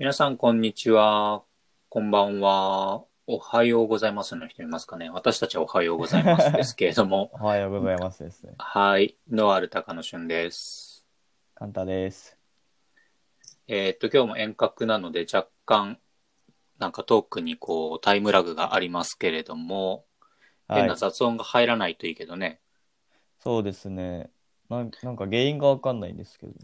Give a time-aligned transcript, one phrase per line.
[0.00, 1.42] 皆さん、こんにちは。
[1.90, 3.04] こんばんは。
[3.26, 7.30] おはようございますの人いますかね私たちはおはようございますですけれども。
[7.38, 8.54] おはようございますですね。
[8.56, 9.18] はい。
[9.30, 11.06] ノアルタカの旬です。
[11.54, 12.38] カンタです。
[13.68, 16.00] えーっと、今日も遠隔なので若干、
[16.78, 20.06] なんかトークにこう、タイムラグがありますけれども、
[20.66, 20.94] はい変な。
[20.94, 22.62] 雑音が入らないといいけどね。
[23.38, 24.30] そうですね。
[24.70, 26.54] なんなんか原因がわかんないんですけど。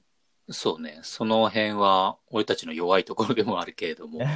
[0.49, 1.01] そうね。
[1.03, 4.21] その辺は、俺たちの弱いところでもあるけれども。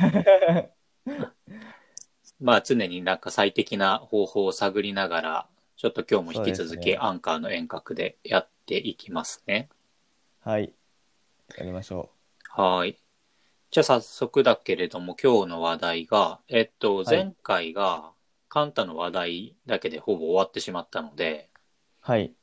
[2.40, 9.68] まあ常になんか最適な方法を探りながら、ちょっと今日も引き続きアンカーの遠隔でやっていきますね。
[10.40, 10.72] はい。
[11.56, 12.10] やりましょ
[12.48, 12.98] はい。
[13.70, 18.12] じゃあ早速だけれども今日の話題が、えっと、い前回が
[18.48, 21.48] カンタの話題だけでほぼ終わってしまったので、
[22.06, 22.10] う。
[22.10, 22.34] はい。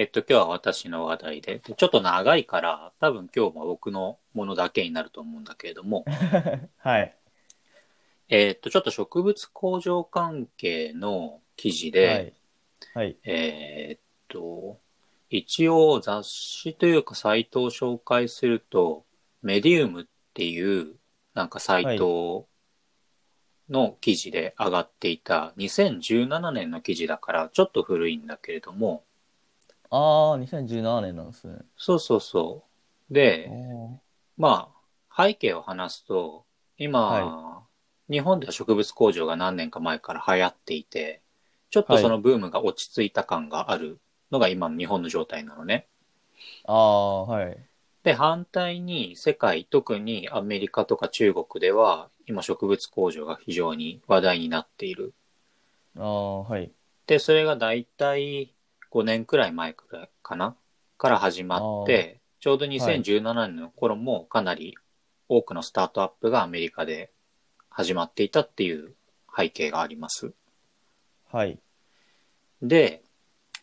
[0.00, 6.06] えっと、今日は私の話題で、でちょっと長いから、多分今日も僕のものだけになると思うんだけれども、
[6.80, 7.14] はい。
[8.30, 12.34] えっと、ちょっと植物工場関係の記事はで、
[12.94, 12.96] い。
[12.96, 13.16] はい。
[13.24, 14.80] えーっと、
[15.28, 19.04] 一応雑誌というかサイトを紹介すると、
[19.42, 20.96] メディウムっていう
[21.34, 22.48] なんかサイト
[23.68, 29.04] の記事で上がっていた2017年の記事だからちょっと古いんだけれども、
[29.90, 31.58] ああ、2017年なんですね。
[31.76, 32.64] そうそうそ
[33.10, 33.14] う。
[33.14, 33.48] で、
[34.36, 34.72] ま
[35.08, 36.46] あ、背景を話すと、
[36.78, 37.66] 今、は
[38.10, 41.22] 日本では植物工場が何年か前から流行っていて、
[41.70, 45.88] ちょっとそのブームが落ち着いた感があるのが今の日本の状態なのね。
[46.64, 47.70] ああ、はい。
[48.02, 55.14] で、反対に世界、特にアメリカとか中国では、今植物工場が非常に話題になっている。
[55.96, 56.72] ああ、はい。
[57.06, 58.54] で、それがだいたい
[58.90, 60.56] 5年くらい前くらいかな？
[60.98, 64.76] から始まって、ちょうど2017年の頃もかなり
[65.28, 67.10] 多くのスタートアップがアメリカで
[67.68, 68.94] 始まっていたっていう
[69.36, 70.32] 背景があります。
[71.30, 71.58] はい。
[72.60, 73.02] で、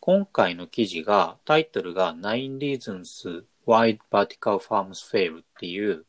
[0.00, 6.04] 今回の記事が、タイトルが Nine Reasons Why Vertical Farms Fail っていう、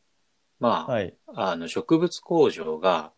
[0.58, 1.14] まあ、はい。
[1.34, 3.12] あの植物工場が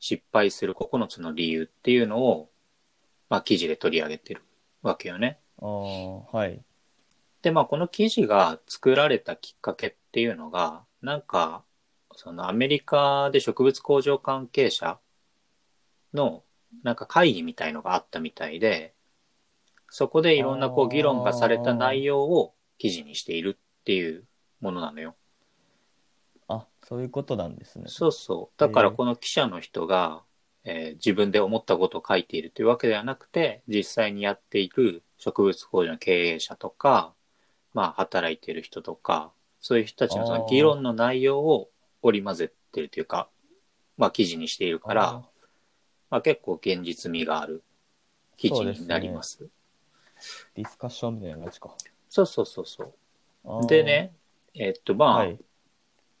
[0.00, 2.50] 失敗する9つの理由っていうのを、
[3.28, 4.42] まあ記事で取り上げてる
[4.82, 5.38] わけよね。
[5.60, 6.62] ああ、はい。
[7.42, 11.64] で、まあこの記事が作られたきっかけっていうのが、なんか、
[12.14, 14.98] そのアメリカで植物工場関係者
[16.12, 16.42] の
[16.82, 18.94] なんか会議みたいのがあったみたいで、
[19.88, 24.24] そこでいろんなこう議論がされた内容を記事にしているっていう
[24.60, 25.16] ものなのよ。
[26.48, 27.84] あ、そういうことなんですね。
[27.86, 28.60] そうそう。
[28.60, 30.22] だからこの記者の人が、
[30.64, 37.14] えー自分で思ったことを書いているというわけではなくて、実際にやっている植物工場の経営者とか、
[37.72, 41.70] まあ働いている人とか、そういう人たちのその議論の内容を
[42.02, 43.28] 織り交ぜてるというか、
[43.96, 45.22] まあ記事にしているからあ、
[46.10, 47.62] まあ結構現実味がある
[48.36, 49.44] 記事になります。
[49.44, 49.48] ー
[50.56, 51.74] ディスカッションみたいな感じか。
[52.08, 52.94] そうそうそうそ
[53.62, 53.66] う。
[53.66, 53.82] で。
[53.82, 54.12] ね、
[54.54, 55.38] えっとまあ、はい。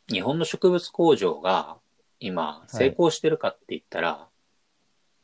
[0.08, 1.76] 日本の植物工場が
[2.18, 4.28] 今成功してるかって言ったら、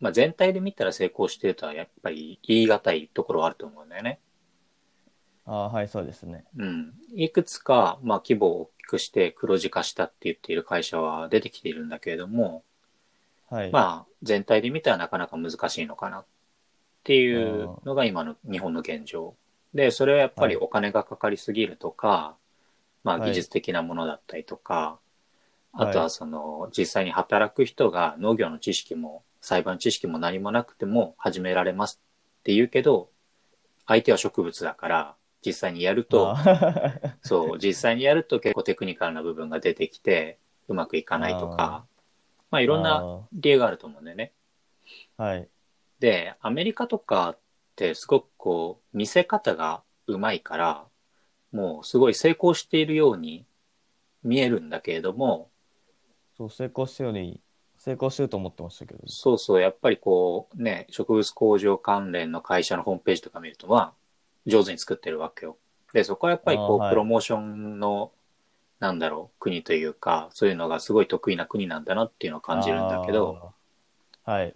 [0.00, 4.18] まあ全体で見たら成功してるとはやっぱり言い難いところはあると思うんだよね。
[5.46, 6.44] ああ、はい、そうですね。
[6.58, 6.92] うん。
[7.14, 12.64] いくつか、まあ規模を大きくして黒字化したって言っている会社は出てきているんだけれども、
[13.48, 13.70] はい。
[13.70, 16.24] まあ全体で見たらなかなか難しいのかなっ
[17.04, 19.34] ていうのが今の日本の現状。
[19.72, 22.36] で、それはやっぱりお金がかかりすぎるとか、
[23.04, 25.06] まあはい技術的なものだったりとか、はい
[25.78, 32.00] あとはその実際に働く人が農業の知識も裁判知識も何もなくても始められます
[32.40, 33.10] って言うけど、
[33.86, 36.34] 相手は植物だから実際にやると、
[37.22, 40.38] そう、実際にやると結構テクニカルな部分が出てきて
[40.68, 41.86] うまくいかないとか、
[42.50, 43.02] まあいろんな
[43.32, 44.32] 理由があると思うんだよね。
[45.16, 45.48] はい。
[45.98, 47.38] で、アメリカとかっ
[47.76, 50.86] てすごくこう、見せ方がうまいから、
[51.52, 53.46] もうすごい成功しているように
[54.22, 55.50] 見えるんだけれども、
[56.36, 57.40] そう、成功したように、
[57.86, 59.00] 成功してると思ってましたけど。
[59.06, 63.92] そうそう、やっぱりこう、ね、植物工場関連の会社のホームページとか見ると、まあ、
[64.44, 65.56] 上手に作ってるわけよ。
[65.92, 68.10] で、そこはやっぱりこう、はいプロモーションの、
[68.80, 73.52] なんだろう、国というか、そういうのがすごい得意な国なんだなっていうのを感じるんだけど。
[74.24, 74.54] はい。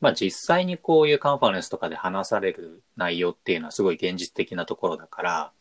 [0.00, 5.52] まあ実際にこういうカンファレンスとかで話される内容っていうのはすごい現実的なところだから、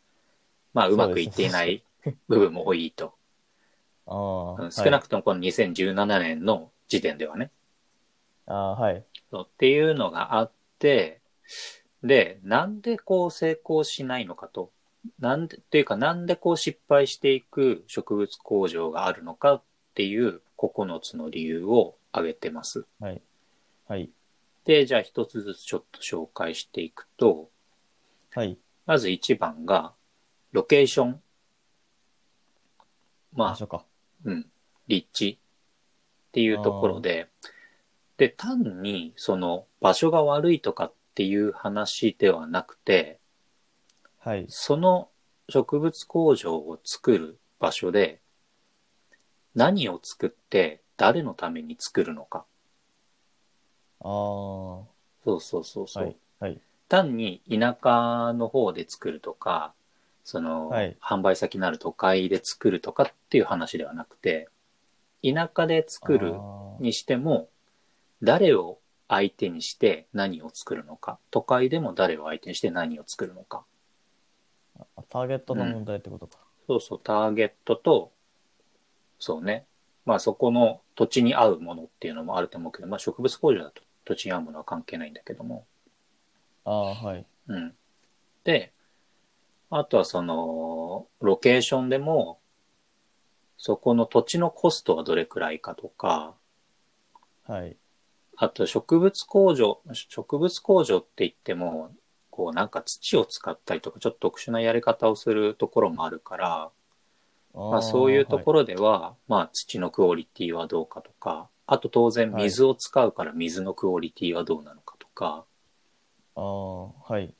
[0.73, 1.83] まあうまくいっていない
[2.27, 3.13] 部分も多いと。
[4.07, 7.51] あ少なくともこの2017年の時点ではね。
[8.45, 9.05] ああ、はい。
[9.31, 11.21] そうっていうのがあって、
[12.03, 14.71] で、なんでこう成功しないのかと。
[15.19, 19.63] なんで、っていうかなんでこう失敗していく植物工場があるのかっ
[19.93, 22.85] っていう9つの理由を挙げてます。
[22.99, 23.21] はい。
[23.87, 24.09] はい。
[24.65, 27.51] で、じゃあ一つずつちょっと紹介していくと、
[28.33, 28.57] はい。
[28.87, 29.93] まず1番が、
[30.51, 31.21] ロケーション。
[33.33, 33.85] まあ。
[34.25, 34.47] うん、
[34.87, 35.39] 立地
[36.33, 37.27] っていうところで、
[38.17, 43.19] で、単にその場所が悪いとかっていう話ではなくて、
[44.17, 44.47] はい。
[44.49, 45.09] その
[45.47, 48.19] 植物工場を作る場所で、
[49.53, 52.45] 何を作って誰のために作るのか。
[53.99, 54.09] ああ。
[54.09, 56.03] そうそうそうそう。
[56.03, 56.17] はい。
[56.39, 56.59] はい。
[56.89, 59.75] 単に田舎の方で作るとか、
[60.23, 64.49] その、はい販売先のある都会で作るとかっていう話ではなくて、
[65.23, 66.39] 田舎で作る
[66.79, 67.49] にしても、
[68.21, 73.63] 誰を相手にして何を作るのか、都会でも誰を相手にして何を作るのか。
[74.95, 76.39] あターゲットの問題ってことか。
[76.67, 78.11] そうそう、ターゲットと、
[79.19, 79.65] そうね。
[80.05, 85.65] まあそこの土地に合うものっていうのもあると思うけど、まあ植物工場だと土地に合うものは関係ないんだけども。
[86.65, 87.25] ああ、はい。
[87.47, 87.73] うん。
[88.43, 88.73] で、
[89.69, 92.39] あとはその、ロケーションでも、
[93.65, 96.35] そこの土地のコストはどれくらいかとか、
[97.47, 97.77] はい。
[98.35, 101.95] あと植物工場、植物工場って言っても、
[102.29, 106.71] こうなんか土を使ったりとか、ちょっと特殊なやり方をするところもあるから、
[107.53, 108.59] まあそういうところ。
[108.59, 115.45] ろでは、まあ土のクオリティはどうかとか、あと当然水を使うから水のクオリティはどうなのかとか、
[116.35, 117.33] ああ、はい。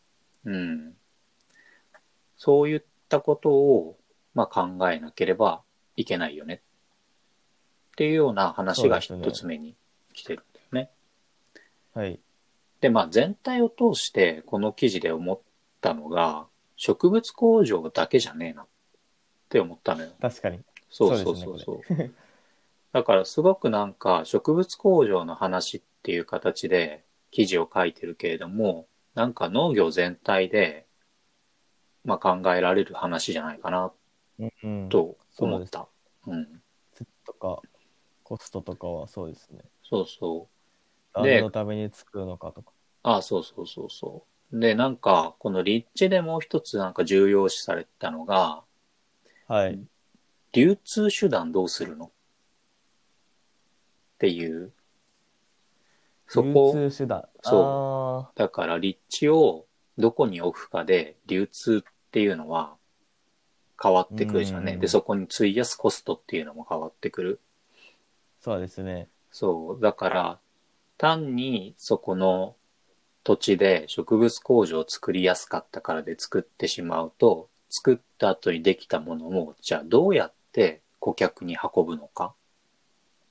[0.45, 0.95] うん。
[2.37, 3.97] そういったことを、
[4.33, 5.62] まあ考えなければ
[5.95, 6.61] いけないよね。
[7.93, 9.75] っていうような話が一つ目に
[10.13, 10.89] 来てるんだよね。
[11.93, 12.19] はい。
[12.81, 15.39] で、まあ全体を通してこの記事で思っ
[15.81, 18.65] たのが、植物工場だけじゃねえなっ
[19.49, 20.11] て思ったのよ。
[20.19, 20.59] 確かに。
[20.89, 21.81] そうそうそうそう。
[22.91, 30.85] だからすごくなんか植物工場の話っていう形で記事を書いてるけれども、なんか農業全体で、
[32.03, 33.91] まあ考えられる話じゃないかな。
[34.89, 35.87] と思った。
[36.27, 36.61] うん。
[36.93, 37.61] 土とか、
[38.23, 39.59] コストとかはそうですね。
[39.83, 40.47] そうそ
[41.17, 41.23] う。
[41.23, 42.71] で何のために作るのかとか。
[43.03, 44.59] ああ、そうそうそうそう。
[44.59, 48.63] で、なんか、この立地でもう一つなんか重要視されてたのが、
[49.47, 49.79] はい。
[50.53, 52.05] 流通手段どうするの？
[52.05, 52.09] っ
[54.19, 54.71] ていう。
[56.27, 57.27] そこ、流通手段。
[57.41, 59.65] そだから立地を
[59.97, 62.77] どこに置くかで流通っていうのは
[63.83, 64.75] 変わってくるじゃんね。
[64.75, 67.41] うんで、そこに費やすコストっていうのも変わってくる。
[68.39, 69.09] そうですね。
[69.31, 69.81] そう。
[69.81, 70.39] だから、
[70.97, 72.55] 単にそこの
[73.23, 82.35] 土地で植物工場を作りやすかったからで作ってしまうと、作った後にできたものを、じゃあどうやって顧客に運ぶのか？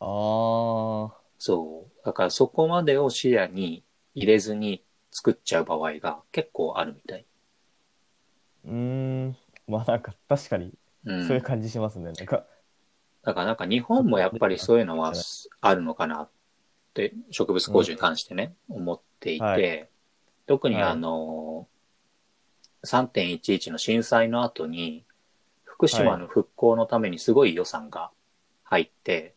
[0.01, 2.05] ああ、そう。
[2.05, 3.85] だからそこまでを視野に
[4.15, 4.83] 入れずに
[5.13, 7.25] 作っちゃう場合が結構あるみたい。
[8.65, 8.73] うー
[9.29, 9.37] ん。
[9.67, 10.73] まあなんか確かに
[11.05, 11.27] うん。
[11.27, 12.07] そういう感じしますね。
[12.07, 12.47] なんか、
[13.23, 15.13] だからなんか日本もやっぱりそういうのは
[15.61, 16.31] あるのかなっ
[16.95, 19.89] て植物工場に関してね、思っていて、はい
[20.45, 21.69] 特にはいあの、
[22.85, 25.05] 3.11の震災の後に
[25.65, 28.11] 福島の復興のためにすごい予算が
[28.65, 29.35] 入って、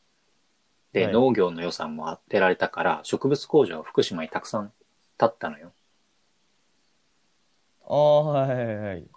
[0.94, 4.72] で、はい農業の予算も当てられたから植物工場が福島にたくさん
[5.18, 5.74] 建ったのよ。
[7.88, 9.15] ああ、はいはいはい。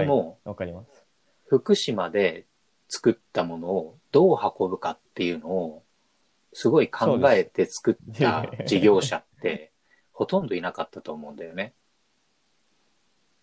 [0.00, 1.06] でも、わかります。
[1.46, 2.46] 福島で
[2.88, 5.82] 作ったものをどう運ぶかっていうのを
[6.52, 9.72] すごい考えて作った事業者って
[10.12, 11.74] ほとんどいなかったと思うんだよね。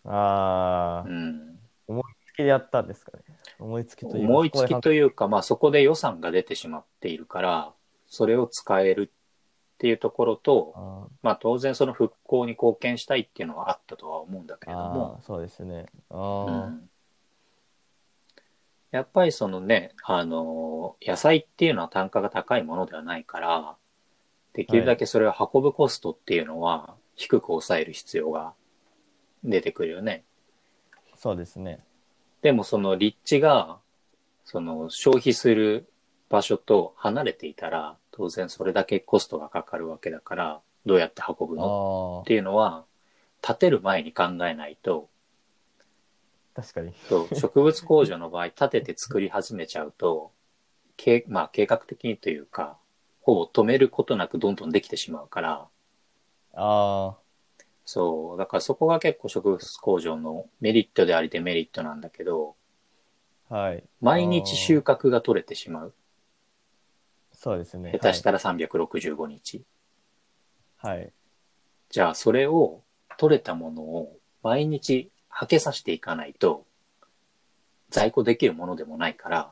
[0.06, 1.60] ああ、うん。
[1.88, 3.24] 思いつきでやったんですかね。
[3.60, 7.74] 思いつきというか思いつきというか、まあそこで予算が出てしまっているから、
[8.08, 9.12] それを使える
[9.74, 15.86] っていうところと、あまあ当然その復興に貢献したいっていうのはあったとは思うんだけーれどもそうですね。
[16.10, 16.16] あ
[16.46, 16.90] うあ、ん
[18.92, 23.76] やっぱりそのね、あの、野菜っていうのは単価が高いものではないから、
[24.54, 28.54] できるだけそれを運ぶコストっていうのは低く抑える必要が
[29.44, 30.24] 出てくるよね。
[31.18, 31.80] そうですね。
[32.42, 33.80] でもその立地が、
[34.46, 35.88] その消費する
[36.30, 42.20] 場所と離れていたら、当然それだけコストがかかるわけだから、どうやって運ぶの？
[42.20, 42.86] あっていうのは、
[43.42, 45.10] 建てる前に考えないと、
[46.56, 46.94] あ、確かに。
[47.10, 47.36] そう。
[47.36, 50.32] 植物工場の場合、建てて作り始めちゃうと、
[50.96, 52.78] 計まあ、計画的にというか、
[53.22, 55.68] ほぼ止めることなくどんどんできてしまうから、
[56.54, 57.18] あ
[57.86, 62.56] そう、だからそこが結構植物工場のメリットでありデメリットなんだけど、
[63.50, 63.84] あ、はい。
[64.02, 65.94] 毎日収穫が取れてしまう。
[67.44, 67.92] そうですね。
[67.92, 69.66] 下手したら365日。
[70.78, 70.98] はい。
[71.00, 71.14] はい。
[71.90, 72.82] じゃあ、それを、
[73.18, 76.66] 取れたものを毎日はけさせていかないと、
[77.90, 79.52] 在庫できるものでもないから、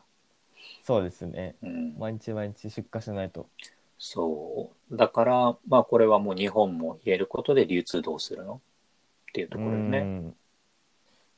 [0.83, 1.55] そうですね。
[1.61, 3.49] うん、毎日毎日出荷しないと。
[3.99, 4.95] そう。
[4.95, 8.61] だから、まあこれはもう日本も言えることで流通どうするの？
[9.29, 9.97] っていうところよね。
[9.99, 10.35] うん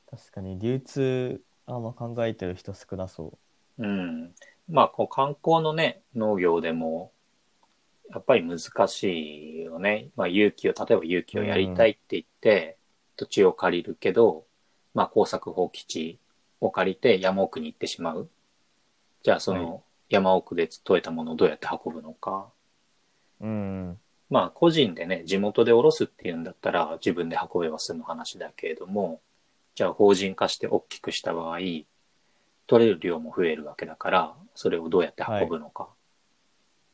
[0.08, 3.36] 確かに流通あんま考えてる人少なそ
[3.78, 4.32] うん。
[4.68, 7.12] まあこう観光のね、農業でも、
[8.10, 10.10] やっぱり難しいよね。
[10.16, 12.76] まあ勇気を、例えば勇気をやりたいって言って、
[13.16, 14.46] 土地を借りるけど、
[14.94, 16.18] まあ工作放棄地
[16.60, 18.28] を借りて山奥に行ってしまう。
[19.22, 22.50] じゃあそはいの山奥で取れたものをどうやって運ぶのか。
[23.40, 23.46] う。
[23.46, 23.98] うん。
[24.30, 29.20] まあ個人でね、地元で下ろすっていうんだったら自分で運べば済む話だけれども、
[29.74, 31.58] じゃあ法人化して大きくした場合、
[32.66, 35.88] 取れる量も増えるわけだから、それをどうやって運ぶのか。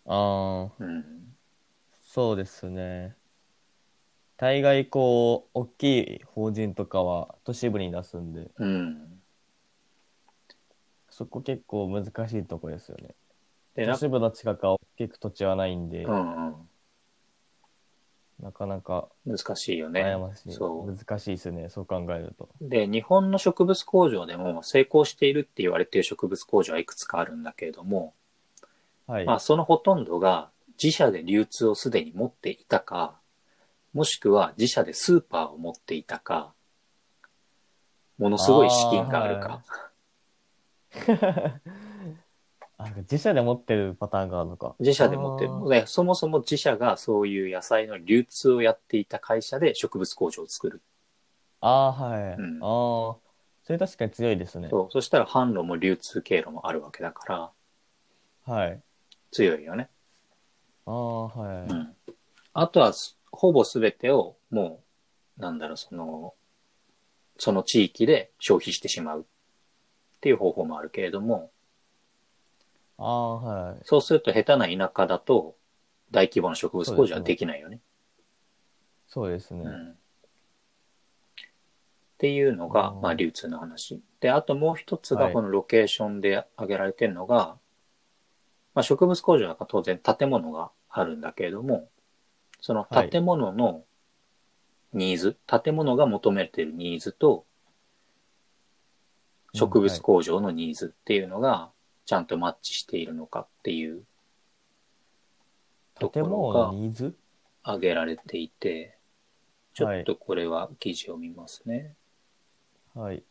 [0.07, 1.37] ああ、うん。
[2.03, 3.17] そうですね。
[4.37, 9.23] 大概こう、大きい法人とかは都市部に出すんで、うん。
[11.11, 13.15] そこ結構難しいとこですよね。
[13.75, 16.70] で、な都市部の近くは大きく土地はないんで、うんうん。
[18.43, 20.03] なかなか難しいよね。
[20.03, 20.53] 悩ましい。
[20.53, 22.49] そう難しいですね、そう考えると。
[22.61, 28.15] で、日本の植物工場でも成功しているって言われている植物工場はいくつかあるんだけれども、
[29.07, 29.27] はい。
[29.27, 30.51] まあそのほとんどが
[30.83, 33.19] 自社で流通をすでに持っていたか、
[33.93, 36.55] もしくは自社でスーパーを持っていたか、
[38.19, 39.63] ものすごい資金があるか。
[42.83, 44.75] あ自社で持ってるパターンがあるのか。
[44.81, 45.69] 自社で持ってる。
[45.69, 50.81] でそもそも自社がそういう野菜の流通をやっていた会社で植物工場を作る。
[51.61, 52.39] あー、はい。
[52.39, 53.17] うんああ、
[53.65, 54.69] それ確かに強いですね。
[54.71, 54.89] そう。
[54.91, 57.51] そしたら販路も流通経路もあるわけだから、
[58.55, 58.81] はい。
[59.31, 59.89] 強いよね。
[60.87, 61.71] ああ、はい。
[61.71, 61.97] うん。
[62.55, 64.83] あとはす、ほぼ全てをも
[65.39, 66.35] う、なんだろう、その、
[67.39, 69.25] その地域で消費してしまうっ
[70.21, 71.51] ていう方法もあるけれども、
[73.01, 73.81] ああ、はい。
[73.85, 75.57] そうすると下手な田舎だと
[76.11, 77.81] 大規模な植物工場はできないよね。
[79.09, 79.65] そうですね。
[79.65, 79.91] うん。
[79.91, 79.95] っ
[82.19, 84.03] ていうのがう、んまあ流通の話。
[84.21, 87.57] で、あともう一つがはいこのロケーションで挙げられてるのが、
[88.75, 91.89] まあ植物工場は当然建物があるんだけれども、
[92.61, 93.85] その建物の
[94.93, 97.47] ニーズ、建物が求めているニーズと、
[99.55, 101.71] 植物工場のニーズっていうのが、
[102.11, 104.03] ちゃんとマッチしているのかっていう
[106.01, 106.75] とこ建ろ物が
[107.63, 108.99] 挙げられていて、
[109.75, 111.95] ちょっとこれは記事を見ますね。
[112.97, 113.23] はい。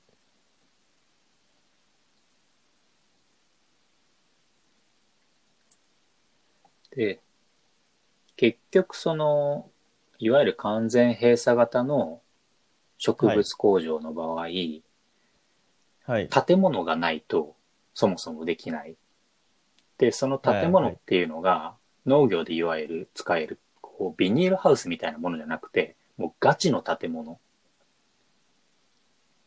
[6.95, 7.19] で、
[8.37, 9.69] 結局その、
[10.19, 12.21] いわゆる完全閉鎖型の
[12.97, 16.29] 植物工場の場合、はい。
[16.29, 17.58] 建物がないと
[17.99, 18.95] そもそもできない。
[19.97, 21.75] で、その建物っていうのが
[22.05, 27.41] 農業でいわゆる使える、こうビニールハウスみたいなものじゃなくて、もうガチの建物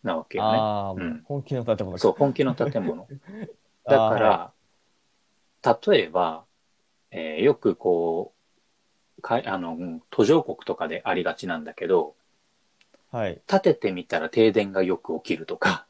[0.03, 0.59] なわけよね。
[0.59, 3.09] ああ、うん本気の建物かそう、本気の建物。
[3.87, 4.53] あ だーか
[5.65, 6.45] ら、例えば、
[7.11, 8.35] えーよくこ
[9.19, 12.15] う、かいあの、うん途上国とかでありがちなんだけど、
[13.11, 13.41] はい。
[13.47, 15.87] 建ててみたら停電がよく起きるとか、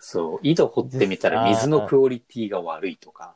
[0.00, 3.34] そう、井戸掘ってみたら水のクオリティが悪いとか、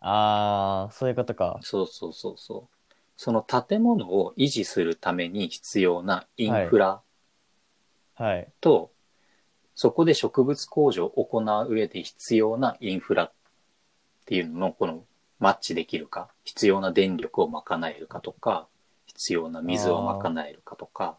[0.00, 1.58] ああ、そういうことか。
[1.62, 2.94] そうそうそうそう。
[3.16, 7.00] その建物を維持するために必要なインフラ
[8.14, 8.48] はい。
[8.60, 8.90] と、
[9.74, 13.32] そこで植物工場を行う上で必要なインフラっ
[14.26, 15.04] ていうののこの
[15.38, 18.68] マッチできるか、必要な電力を賄えるかとか、
[19.06, 21.16] 必要な水を賄えるかとか、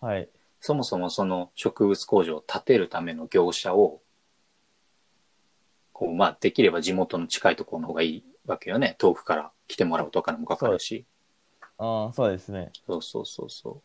[0.00, 0.28] はい。
[0.66, 4.00] そもそもその植物工場を建てるための業者を、
[5.92, 8.96] こう、まあ、できれば地元の近いところの方がいいわけよね。
[8.98, 11.04] 遠くから来てもらうとお金もかかるし。
[11.76, 12.70] ああ、そうですね。
[12.86, 13.82] そうそうそうそ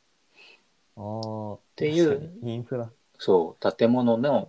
[0.96, 1.02] う。
[1.02, 1.54] ああ。
[1.56, 2.90] っていうインフラ。
[3.18, 4.48] そう、建物の、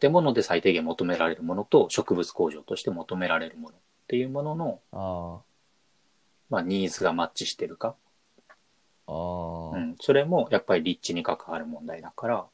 [0.00, 5.40] 建物で最低限求められるものと植物工場として求められるものっていうものの、あ
[6.50, 7.94] まあ、ニーズがマッチしてるか。
[9.12, 9.74] あ。
[9.74, 9.96] ああ、うん。
[10.00, 12.46] それもやっぱり立地に関わる問題だから、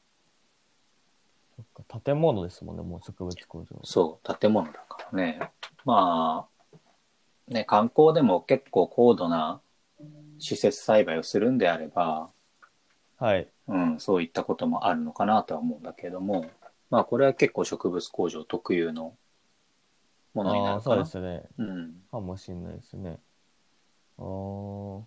[1.55, 1.99] そっか。
[1.99, 3.65] 建物ですもんね、もう植物工場。
[3.83, 5.51] そう、建物だからね。
[5.85, 6.59] まあ、
[7.47, 9.61] ね、観光でも結構高度な
[10.39, 12.29] 施設栽培をするんであれば、
[13.17, 13.47] はい。
[13.67, 16.49] うん、そういったこともあるのかなとは思うんだけれども、
[16.89, 19.15] まあこれは結構植物工場特有の
[20.33, 21.03] ものになるかな。
[21.03, 21.43] ですね。
[21.57, 21.93] うん。
[22.09, 23.19] かもしれないですね。
[24.17, 25.01] ああ、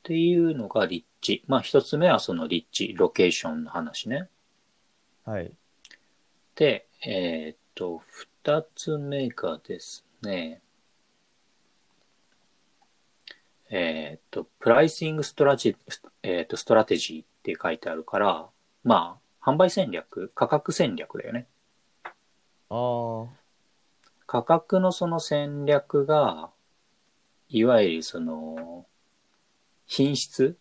[0.00, 1.44] っていうのが立地。
[1.46, 4.28] まあ一つ目はその立地、ロケーションの話ね。
[5.24, 5.52] はい。
[6.54, 8.02] で、えーっと、
[8.42, 10.62] 二つ目がですね、
[13.70, 15.76] えーっと、プライシングストラジ、
[16.22, 18.48] えーっと、ストラテジーって書いてあるから、
[18.82, 21.46] まあ、販売戦略、価格戦略だよね。
[22.68, 23.26] ああ、
[24.26, 26.50] 価格のその戦略が、
[27.48, 28.86] いわゆるその、
[29.90, 30.56] 品質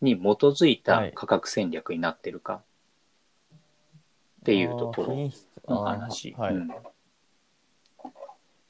[0.00, 2.62] に基づいた価格戦略になってるか
[4.40, 5.30] っていうところ
[5.68, 6.34] の話。
[6.38, 6.54] あーはい。
[6.54, 6.70] うん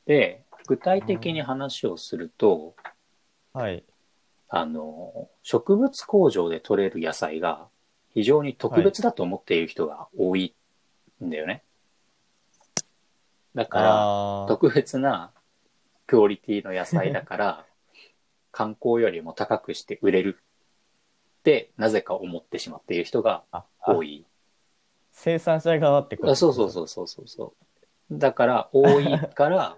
[0.07, 2.75] で、具体的に話をすると、
[3.53, 3.85] はい。
[4.49, 7.69] あの、植物工場で採れる野菜が
[8.13, 10.57] 非常に特別だと思っている人が多い
[11.23, 11.63] んだよね。
[13.55, 15.31] だから、特別な
[16.09, 17.67] クオリティの野菜だから、
[18.53, 20.39] 観光よりも高くして売れる
[21.41, 23.45] って、なぜか思ってしまっている人が
[23.87, 24.27] 多い。
[25.13, 27.55] 生産者側ってことあそうそうそうそうそうそ
[28.11, 28.19] う。
[28.19, 29.77] だから、多いから、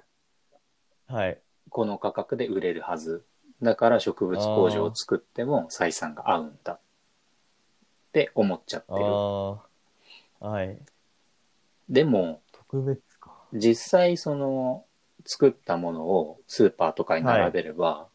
[1.08, 1.12] う。
[1.12, 1.38] はい。
[1.68, 3.24] この価格で売れるはず。
[3.62, 6.74] だから植物工場を作っても採算が合うんだ。
[6.74, 6.78] っ
[8.12, 9.04] て思っちゃってある。
[9.04, 9.60] あ、
[10.40, 10.78] はい。
[11.88, 13.32] でも、特別か。
[13.52, 14.84] 実際その
[15.24, 18.08] 作ったものをスーパーとかに並べれば、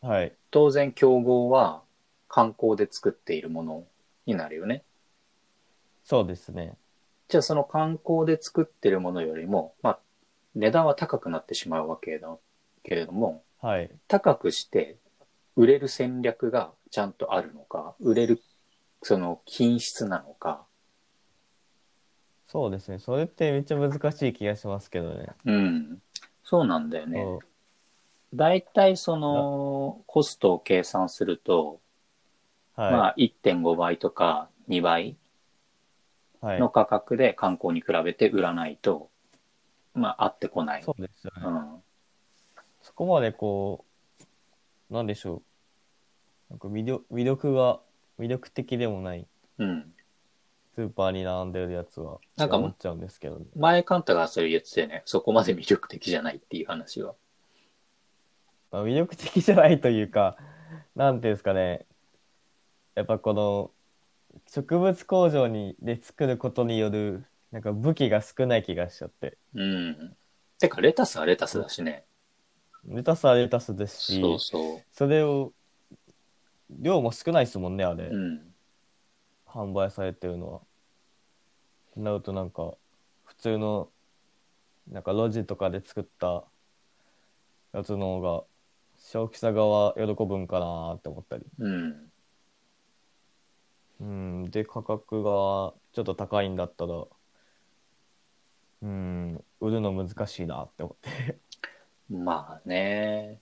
[0.00, 0.32] はい。
[0.50, 1.82] 当然競合は
[2.28, 3.84] 観光で作っているもの
[4.26, 4.84] になるよね。
[6.04, 6.74] そうですね。
[7.28, 9.98] じゃあその観光で作ってるものよりも、まあ、
[10.54, 12.36] 値段は高くなってしまうわけだ
[12.82, 13.90] けれども、はい。
[14.08, 14.96] 高くして
[15.56, 18.40] 売れる戦略がちゃんとあるのか、売れる
[19.02, 20.64] その品質なのか、
[22.48, 22.98] そうですね。
[22.98, 25.26] それってめっちゃ難しい気がしますけどね。
[25.44, 25.98] うん。
[26.42, 27.22] そうなんだよね。
[28.34, 31.80] 大体そのコストを計算すると、
[32.76, 32.92] はい。
[32.92, 35.16] まあ1.5倍とか2倍
[36.40, 36.68] はいの。
[36.68, 39.10] 価格で観光に比べて売らないと、
[39.94, 40.82] まあ合ってこない。
[40.82, 41.42] そうですよね。
[41.46, 41.82] うん。
[42.82, 43.84] そこまでこ
[44.90, 45.42] う、なんでしょ
[46.50, 46.50] う。
[46.50, 47.80] なんか魅力魅力が、
[48.18, 49.26] 魅力的でもない
[49.58, 49.92] うん。
[50.74, 53.46] スーパーに並んでるやつは、なんか思っちゃうんですけどね。
[53.56, 55.02] 前カンタがそれ言ってたよね。
[55.06, 57.14] そこまで魅力的じゃないっていう話は。
[58.70, 60.36] まあ、魅力的じゃないというか、
[60.94, 61.86] なんていうんですかね。
[62.94, 63.70] やっぱこの、
[64.46, 69.38] 植物工場にで作ることによる、なんか武器が少ない気がしちゃって。
[69.54, 70.16] うん。
[70.58, 72.04] てか、レタスはレタスだしね。
[72.84, 75.52] レタスはレタスですし、そうそそれを、
[76.70, 78.06] 量も少ないですもんね、あれ。
[78.06, 78.14] う。
[78.14, 78.54] うん。
[79.46, 80.60] 販売されてるのは。
[81.96, 82.74] なるとなんか、
[83.24, 83.88] 普通の、
[84.88, 86.44] なんか路地とかで作った
[87.72, 88.44] やつの方が、
[89.10, 91.46] 消費者側喜ぶんかなって思ったり。
[91.58, 92.10] うん。
[94.00, 97.04] うん、で、価格がちょっと高いんだったら、
[98.82, 101.38] うん、売るの難しいなって思って。
[102.10, 103.40] まあね。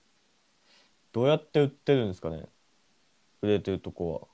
[1.12, 2.44] どうやって売ってるんですかね？
[3.42, 4.28] 売れてるとこ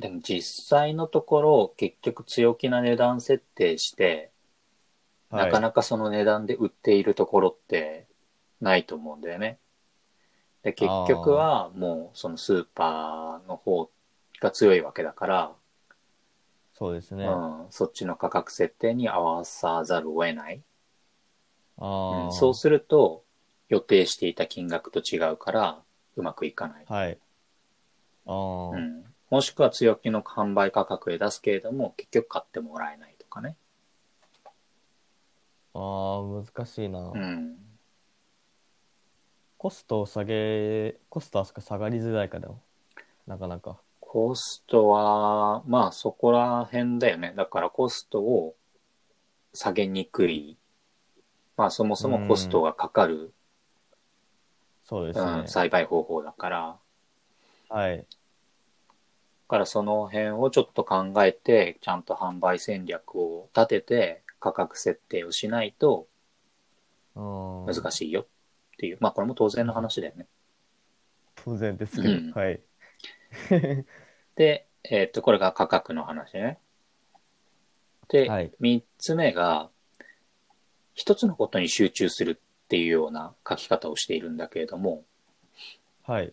[0.00, 4.32] でも実際のところ、結局強気な値段設定して、
[5.30, 5.42] は。
[5.42, 8.08] はい、なかなかその値段で売っているところって
[8.60, 9.60] ないと思うんだよね。
[10.62, 13.90] で、結局はもうそのスーパーの方
[14.40, 15.52] が強いわけだから、
[16.74, 17.24] そうですね。
[17.24, 20.62] うん、そっちの価格設定に合わさざるを得ない。
[21.78, 23.24] ああ、うんそうすると、
[23.68, 25.82] 予定していた金額と違うから、
[26.16, 26.84] うまくいかない。
[26.86, 27.18] はい。
[28.26, 33.56] ああ、うん、もしくは強気の販売価格で出すけれども、結局買ってもらえないとかね。
[35.74, 37.00] ああ、難しいな。
[37.12, 37.56] うん。
[39.58, 42.60] コストを下げ、コストは下がりづらいかでも。
[43.26, 43.78] なかなか。
[44.00, 47.32] コストは、まあそこら辺だよね。
[47.36, 48.54] だからコストを
[49.52, 50.56] 下げにくい。
[51.56, 53.32] まあそもそもコストがかかる、うん
[54.88, 55.42] そうですね。
[55.46, 56.76] 栽培方法だから。
[57.68, 57.98] はい。
[57.98, 58.04] だ
[59.48, 66.06] からその辺をちょっと考えて、ちゃんと販売戦略を立てて価格設定をしないと
[67.16, 68.26] 難難しいよっ
[68.76, 68.98] ていう。
[69.00, 70.26] まあこれも当然の話だよね。
[71.36, 72.60] 当然ですけど、うんはい。
[74.36, 76.58] で、えっと、これが価格の話ね。
[78.08, 79.70] で、はい三つ目が、
[80.94, 85.04] 一つのことに集中するっていうような書き方をしているんだけれども、
[86.04, 86.32] はい。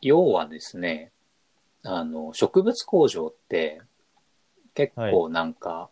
[0.00, 1.12] 要はですね、
[1.82, 3.82] あの、植物工場って、
[4.74, 5.90] 結構なんか、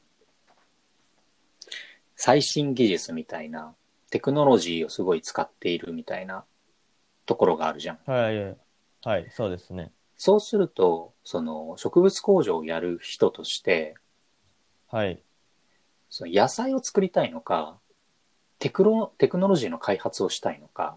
[2.14, 3.74] 最新技術みたいな、
[4.16, 6.46] テクノロジーをすごい使っているみたいな
[7.26, 7.98] ところがあるじゃん。
[8.06, 8.56] はい。
[9.04, 9.92] はい、そうですね。
[10.16, 13.94] そうすると、その植物工場をやる人として、
[14.88, 15.22] はい。
[16.08, 17.78] その野菜を作りたいのか、
[18.58, 20.96] テクロ、テクノロジーの開発をしたいのか、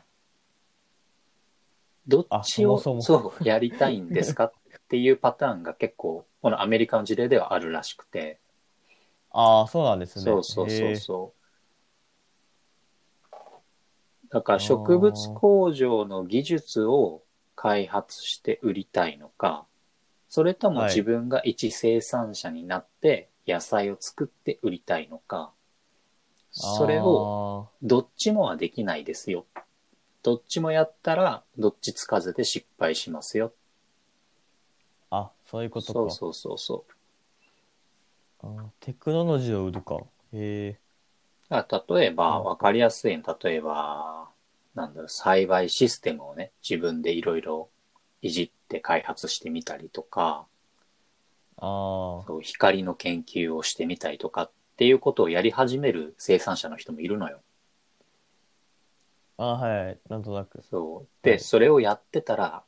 [2.07, 4.53] どっちをあそもそうやりたいんですかっ
[4.87, 8.39] ていうパターンが結構、このアメリカの事例ではあるらしくて、
[9.31, 10.23] ああ、そうなんですね。
[10.23, 11.38] そうそうそうへそう。
[14.31, 17.23] だから植物工場の技術を
[17.55, 19.65] 開発して売りたいのか、
[20.29, 29.45] それともはい自分が一生産者になって野菜を作って売りたいのか、ーそれを、どっちもはできないですよ。
[30.21, 33.53] どっちもやったらどっちつかずで失敗しますよ。
[35.11, 35.93] あそういうことか。
[35.93, 36.85] そうそうそうそ
[38.43, 38.47] う。
[38.47, 39.95] あーテクノロジーを売るか。
[40.33, 40.79] へえ。
[41.49, 44.29] だから例えば、うんわかりやすいの、例えば、
[44.75, 47.69] なんだろう、栽培システムをね、自分でいろいろ
[48.21, 50.45] いじって開発してみたりとか、
[51.57, 57.41] ああ、そう光の研究をしてみたりとかっていうことをやり始める生産者の人もいるのよ。
[59.37, 59.99] あーはい。
[60.09, 60.61] なんとなく。
[60.69, 61.29] そう。
[61.29, 62.63] はで、いそれをやってたら、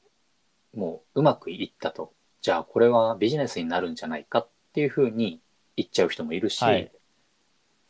[0.73, 2.13] もううまくいったと。
[2.41, 5.41] じゃあこれはビジネスになるんじゃないかっていうふうに
[5.77, 6.91] 言っちゃう人もいるし、はい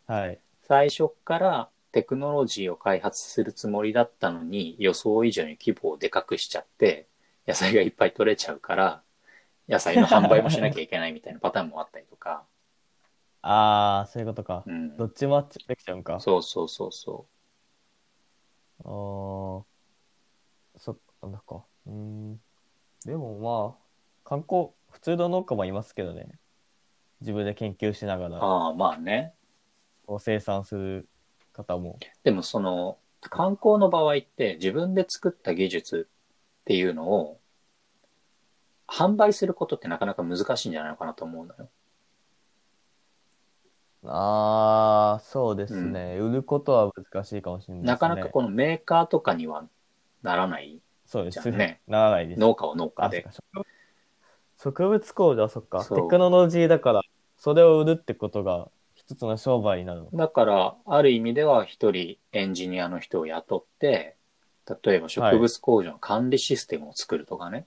[0.08, 0.40] はい。
[0.62, 7.08] 最初からテクノロジーを開発するつもりだったのに予想以上に規模をでかくしちゃって
[7.48, 9.04] 野菜がいっぱい取れちゃうから
[9.70, 12.44] 野菜の販売もしなきゃいけないみたいなパターンもあったりとか、
[13.42, 14.64] ああ、そういうことか。
[14.68, 16.20] うん、どっちもできちゃうんか。
[16.20, 17.26] そうそうそうそ
[18.84, 18.90] ああ、
[20.78, 21.64] そっか、なんか。
[21.88, 22.42] うーん。
[23.06, 26.40] でもまあ、観光、普通の農家もいますけどね。
[27.22, 29.34] 自分で研究しながうら、ああまあね
[30.12, 31.08] こう生産する
[31.54, 31.98] 方も。
[32.26, 36.10] でもその観光の場合って自分で作った技術
[36.62, 37.40] っていうのを
[38.90, 41.70] 販売することってなかなか難しいんじゃないのかなと思うのよ。
[44.04, 46.18] ああ、そうですね。
[46.18, 47.94] 売ることは難しいかもしれないですね。
[47.94, 49.64] なかなかこのメーカーとかには
[50.24, 50.82] ならない？
[51.06, 51.80] そうですね。
[51.88, 52.42] ならないです。
[52.42, 53.26] 農家は農家で。
[54.58, 55.86] 植物工場、そっか。
[55.86, 57.02] テクノロジーだから、
[57.38, 58.68] それを売るってことが
[59.12, 60.02] 一つの商売にな。
[60.14, 64.16] だから、ある意味では一人エンジニアの人を雇って、
[64.86, 67.66] 例えば植物工場の管理システムを作るとかね。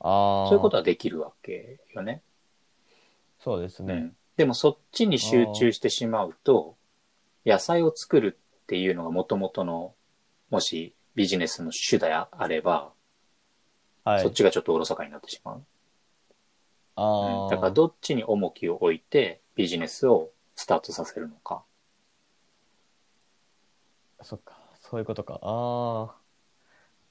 [0.00, 2.22] ああ、そういうことはできるわけよね。
[3.40, 3.94] そうですね。
[3.94, 4.16] うん。
[4.38, 6.76] でもそっちに集中してしまうと、
[7.44, 9.92] 野菜を作るっていうのが元々の、
[10.48, 12.92] もしビジネスの主であれば、
[14.04, 14.22] はい。
[14.22, 15.62] そっちがちょっとおろそかになってしまう。
[16.96, 21.62] ああ、うんだからどっちに重きを置いてビジネスをスタートさせるのか。
[24.22, 25.40] そっか、そういうことか。
[25.42, 26.14] ああ、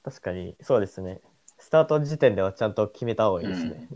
[0.02, 1.20] 確かに、そうですね。
[1.58, 3.88] スタート時点ではちゃんと決めた方がいいですね。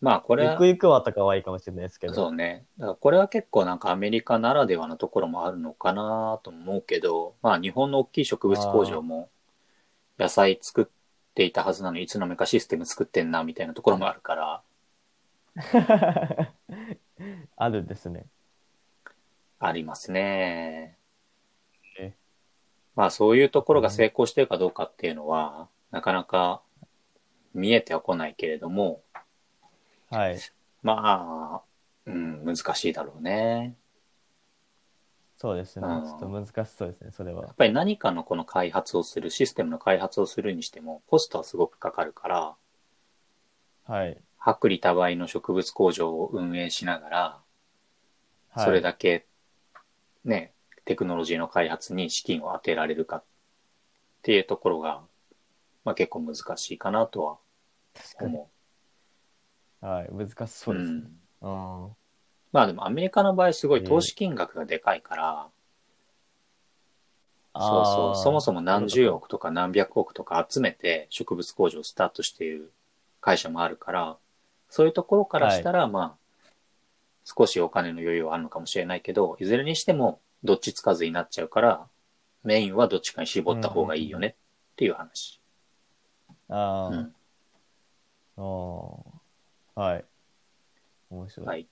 [0.00, 2.14] まあこれはゆく、ゆくはとかはいいかもしれないですけど。
[2.14, 2.66] そうね。
[2.78, 9.30] だからこれは結構なんかアメリカならではのところもあるのかなと思うけど、まあ日本の大きい植物工場も
[10.18, 10.86] 野菜作っ
[11.34, 14.62] ていたはずなのにいつの間にかシステム作ってんなみたいなところもあるから、
[17.56, 18.26] あるんですね。
[19.58, 20.98] ありますね
[21.98, 22.14] え。
[22.94, 26.62] まあそういうところが成功してるかどうかっていうのは、なかなか
[27.54, 29.02] 見えてはこないけれども、
[30.10, 30.38] はい。
[30.82, 31.62] まあ、
[32.06, 33.76] うん、難しいだろうね。
[35.38, 35.86] そうですね。
[35.86, 37.54] うんちょっと難しそうですね、それはやっ。
[37.56, 42.56] ぱり何かのこの開発をする、システムの開発をするにしても、コストはすごくかかるから、
[43.84, 44.18] はい。
[44.46, 47.18] 薄利多売の植物工場を運営しながら、
[48.50, 49.26] はい、それだけ、
[50.24, 50.52] ね、
[50.84, 53.24] テクノロジーの開発に資金を当てられるかっ
[54.22, 55.02] ていうところが、
[55.84, 57.38] まあ結構難しいかなとは
[57.92, 58.36] 確かに。
[58.36, 58.50] 思
[59.80, 60.08] はい。
[60.12, 60.46] 難しう。
[60.46, 60.98] そうですね。
[60.98, 61.02] ん
[61.40, 61.96] うん。
[62.52, 65.48] まあでもアメリカの場合すごい投資金額がでかいから、
[67.58, 72.70] そうそう、そもそも何十億とか何百億とか集めて植物工場をスタートしている
[73.20, 74.16] 会社もあるから、
[74.68, 76.50] そういうところからしたら、まあ、
[77.24, 81.86] 少しお金の余裕はあるのかもしれないけど、いずれにしてもどっちつかずになっちゃうから、
[82.44, 84.34] メインはどっちかに絞った方がいいよねっ
[84.76, 85.40] ていう話。
[86.48, 87.14] あーうん。
[88.36, 89.80] あー。
[89.80, 90.04] はい。
[91.10, 91.46] 面白い。
[91.46, 91.66] はい。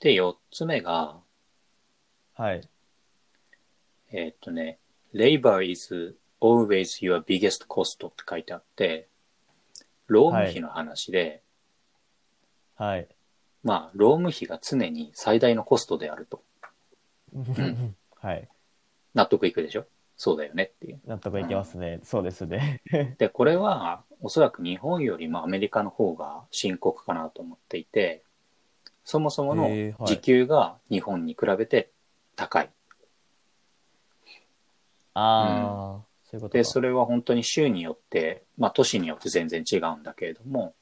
[0.00, 1.20] で、四つ目が、
[2.36, 2.68] はい。
[4.12, 4.78] えーっとね、
[5.12, 9.08] labor is always your biggest cost って書いてあって、
[10.06, 11.43] 労務費の話で、
[12.76, 13.08] はい。
[13.62, 16.42] まあ、労務費が常に最大のコストであると。
[18.20, 18.48] はい。
[19.14, 19.86] 納得いくでしょ？
[20.16, 21.00] そうだよねっていう。
[21.06, 22.00] 納得いきますね。
[22.04, 22.82] そうですね。
[23.18, 28.22] で、これはおそらく日本よりもアメリカの方が深刻かなと思っていて、
[29.04, 31.90] そもそものへーはい時給が日本に比べて
[32.36, 32.70] 高い。
[35.14, 36.58] ああ、そういうことか。
[36.58, 40.74] で、それは本当に州によって、まあ都市によって全然違うんだけれども、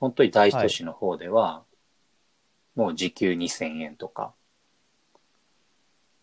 [0.00, 1.62] 本当に大都市の方では、
[2.74, 4.34] もう時給2000円とか、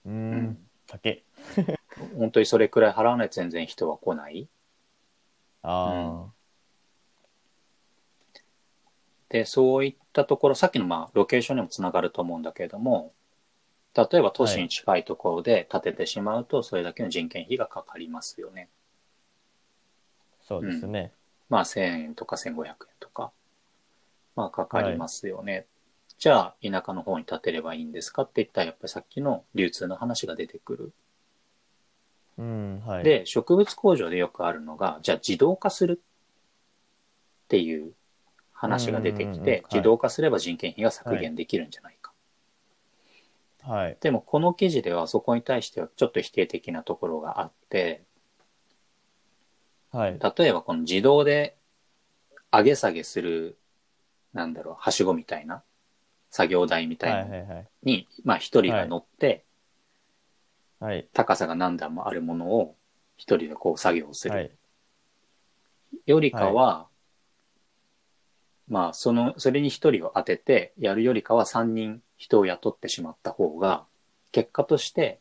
[0.06, 0.58] うーん。
[0.88, 1.24] 酒。
[2.20, 4.48] 本当にそれくらい払わないと全然人は来ない。
[5.64, 6.32] あ
[9.30, 13.14] で、そういったところ、さっきのまあロケーションにもつながると思うんだけれども、
[13.96, 18.70] 例えば都市に近いところで建ててしまうと、それだけの人件費がかかりますよね。
[20.42, 21.12] あ、そうですね。
[21.50, 23.32] まあ1000円とか1500円とか、
[24.38, 25.66] まあかかりますよね。
[26.18, 30.94] じゃあ田舎の方に建てればいいんですかって言ったらやっぱりさっきの流通の話が出てくる。
[32.38, 33.04] うん、はい。
[33.04, 37.94] で、植物工場でよくあるのが、じゃあ自動化するっていう
[38.54, 42.14] 話が出てきて自動化すれば人件費が削減できるんじゃないか。
[43.64, 43.98] はい。
[44.00, 48.04] でもこの記事ではそこに対してはちょっと否定的なところがあって、
[49.92, 50.20] はい。
[50.38, 51.58] 例えばこの自動で
[52.52, 53.58] 上げ下げする、
[54.38, 55.64] なんだろう、はしごみたいな、
[56.30, 57.68] 作業台みたいはないのはいはい。
[57.82, 59.44] に、まあ一人が乗って、
[60.80, 61.08] はい。
[61.12, 62.76] 高さが何段もあるものを
[63.18, 64.52] 一人でこう作業するはい。
[66.06, 66.88] よりかは、
[68.68, 73.86] まあその、それに一人を当ててやるよりかは三人人を雇ってしまった方が、
[74.32, 75.20] 結果として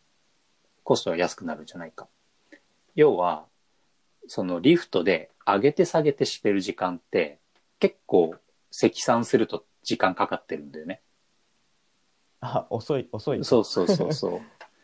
[0.85, 2.07] コストが安くなるんじゃないか。
[2.95, 3.47] 要は、
[4.29, 7.39] そのリフトで上げて下げてしてる時間って
[7.79, 8.35] 結構
[8.79, 11.01] 積算すると時間かかってるんだよね。
[12.43, 13.43] あ、遅い、遅い。
[13.43, 14.41] そうそうそうそう。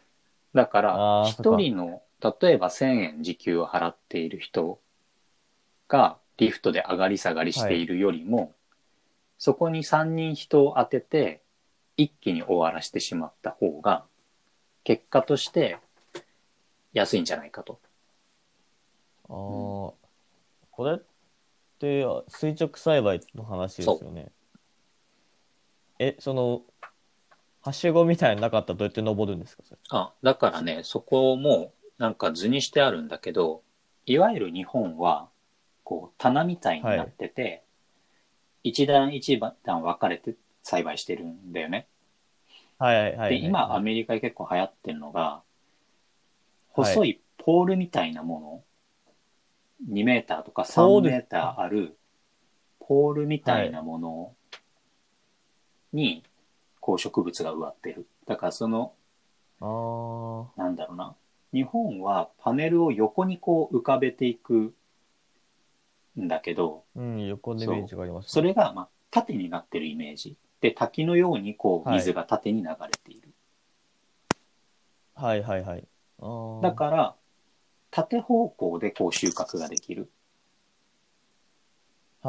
[0.57, 2.03] だから一人の、
[2.41, 4.81] 例えば1000円時給を払っている人
[5.89, 8.55] がリフトで上がり下がりしているよりも、
[9.37, 11.43] そこに3人人を当てて
[11.99, 14.07] 一気に終わらせてしまった方が、
[14.85, 15.77] 結果として
[16.95, 17.79] 安いんじゃないかと。
[19.29, 19.37] ああ、
[20.71, 21.12] これっ
[21.83, 24.31] て垂直栽培の話ですよね。
[25.99, 26.63] え、その、
[27.63, 29.63] はしごみたいなのなかったらどうやって登るんですか？
[29.65, 33.63] それあ、だからね、そこもなんか図にしてあるんだけど、
[34.07, 35.29] いわゆる日本は、
[35.85, 37.63] こう、棚みたいになってて、
[38.65, 41.87] 一段一段分かれて栽培してるんだよね。
[42.79, 43.41] はいはいはい。
[43.41, 45.43] で、今アメリカで結構流行ってるのが、
[46.71, 48.65] 細いポールみたいなもの、
[49.91, 51.97] 2メーターとか3ポールメーターある
[52.81, 54.33] ポールみたいなもの
[55.93, 56.23] に、
[56.81, 58.07] こう植物が植わってる。
[58.27, 58.93] だからその、
[60.57, 61.15] なんだろうな。
[61.53, 64.75] 日本はパネルを横にこう浮かべていく
[66.19, 68.29] んだけど、うん、横のイメージがあります、ね。
[68.31, 70.37] それがまあ縦になってるイメージ。
[70.61, 73.29] で、滝のようにこうはい水が縦に流れている。
[75.15, 75.85] はいはいはい。
[76.21, 77.17] あーだから、
[77.93, 80.03] 縦方向でこう収穫ができる。
[80.03, 80.11] はい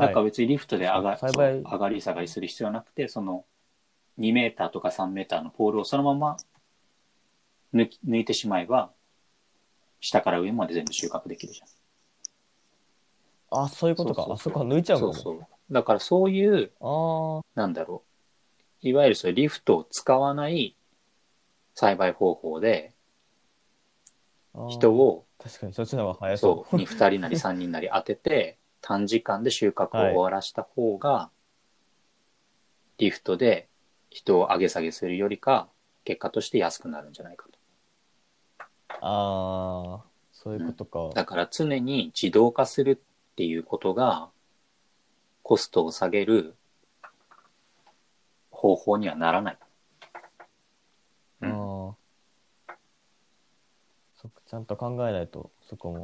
[0.07, 3.45] だから別にリフトで上が,、上がり下がりする必要なくて、その
[4.19, 6.37] 2メーターとか3メーターのポールをそのまま
[7.75, 8.91] 抜き抜いてしまえば、
[10.01, 11.67] 下から上まで全部収穫できるじゃん。
[13.65, 14.23] あ、そういうことか。
[14.23, 15.13] そうそうそうあそこは抜いちゃうのかも。
[15.13, 15.45] そうそう。
[15.71, 18.03] だからそういう、ああ、なんだろ
[18.83, 18.87] う。
[18.87, 20.75] いわゆるそういうリフトを使わない
[21.75, 22.93] 栽培方法で
[24.69, 31.29] 人を確かにそっちの方が早そそう、に2人なり 3人なり当てて、短時間で収穫を終わらした方が、
[32.97, 33.67] リフトで
[34.09, 35.67] 人を上げ下げするよりか、
[36.05, 37.57] 結果として安くなるんじゃないかと。
[37.57, 37.57] う。
[39.01, 41.09] ああ、そういうことか。
[41.13, 44.29] だから常に自動化するっていうことが、
[45.41, 46.55] コストを下げる
[48.49, 49.57] 方法にはならない。
[51.41, 52.03] うんああ。
[54.23, 56.03] そっか、ちゃんと考えないと、そこも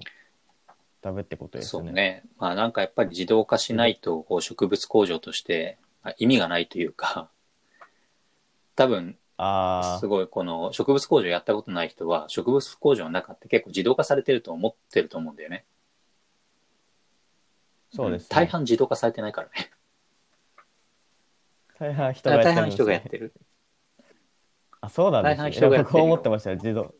[1.04, 1.70] ダメってことですね。
[1.70, 2.24] そうね。
[2.40, 7.30] まあなんかやっぱり自動化しないと、こう植物工場としてまあ意味がないというか、
[8.76, 15.66] 多分、あすごいこの植物工場やったことない人は、植物工場の中って結構自動化されてると思ってると思うんだよね。
[17.94, 19.70] あ、そうです、ね大半自動化されてないからね。
[21.78, 23.34] 大半人がやってる大半人がやってる。
[24.82, 25.52] あ、そうなんです大半ね。
[25.52, 26.56] 人がやってる よ僕思ってましたよ。
[26.56, 26.96] 自動。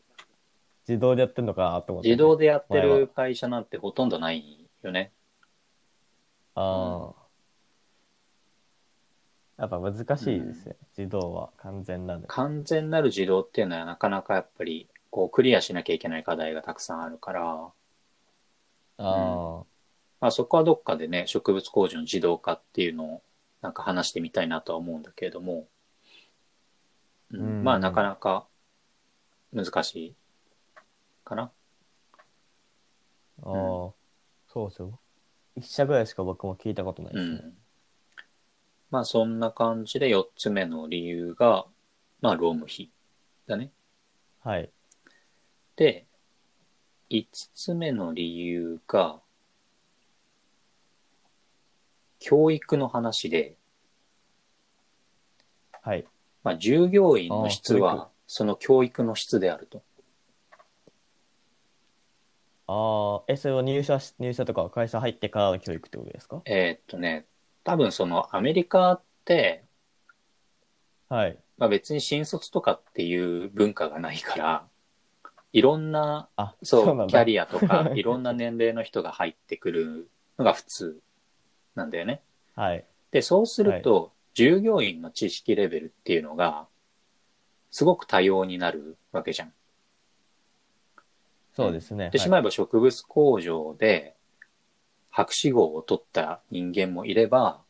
[0.88, 2.08] 自動でやってんのかなと思って。
[2.08, 5.12] 自動でやってる会社なんてほとんどないよね。
[6.54, 7.12] あ
[9.56, 10.76] やっぱ難しいですね。
[10.96, 11.50] 自動は。
[11.58, 12.24] 完全なる。
[12.28, 17.72] 完全なる自動っていうのはなかなかやっぱり、こうクリアしなきゃいけない課題がたくさんあるから、
[18.96, 19.64] あ
[20.20, 23.22] まあそこはどっかでね、植物工場の自動化っていうのを
[23.60, 25.68] なんか話してみたいなとは思うんだけれども、
[27.30, 27.40] うん。
[27.40, 27.64] うん。
[27.64, 28.46] まあなかなか
[29.52, 30.14] 難しい
[31.30, 31.42] かな。
[33.42, 33.92] あ、ああ、
[34.48, 34.98] そうですよ。
[35.54, 37.36] 一社ぐらいしか僕も聞いたことないでうすね。
[37.36, 37.54] ん。
[38.90, 41.66] まあそんな感じで4つ目の理由が、
[42.20, 42.90] まあ労務費
[43.46, 43.70] だね。
[44.40, 44.70] はい。
[45.76, 46.06] で、
[47.10, 49.20] 5つ目の理由が、
[52.18, 53.56] 教育の話で、
[55.82, 56.04] はい。
[56.42, 59.82] まあ、従業員の質は、その教育の質であると。
[62.72, 66.40] ああ、え、それは入社し、入社とか会社入ってからの教育ってことですか？
[66.44, 67.26] えーっとね、
[67.64, 69.64] 多分そのアメリカって、
[71.08, 71.38] はい。
[71.58, 74.68] まあ、別に新卒とかっていう文化がないから、
[75.52, 81.00] いろんな、あ、そう、なんだキャリアとか、 いろんな年齢の人が入ってくるのが普通
[81.74, 82.22] なんだよね。
[82.54, 82.84] はい。
[83.10, 86.68] で、そうすると、従業員の知識レベルっていうのが、
[87.72, 89.52] すごく多様になるわけじゃん。
[91.54, 92.04] そうですね。
[92.04, 94.16] 言ってしまえば植物工場で、
[95.10, 97.62] 博士号を取った人間もいれば、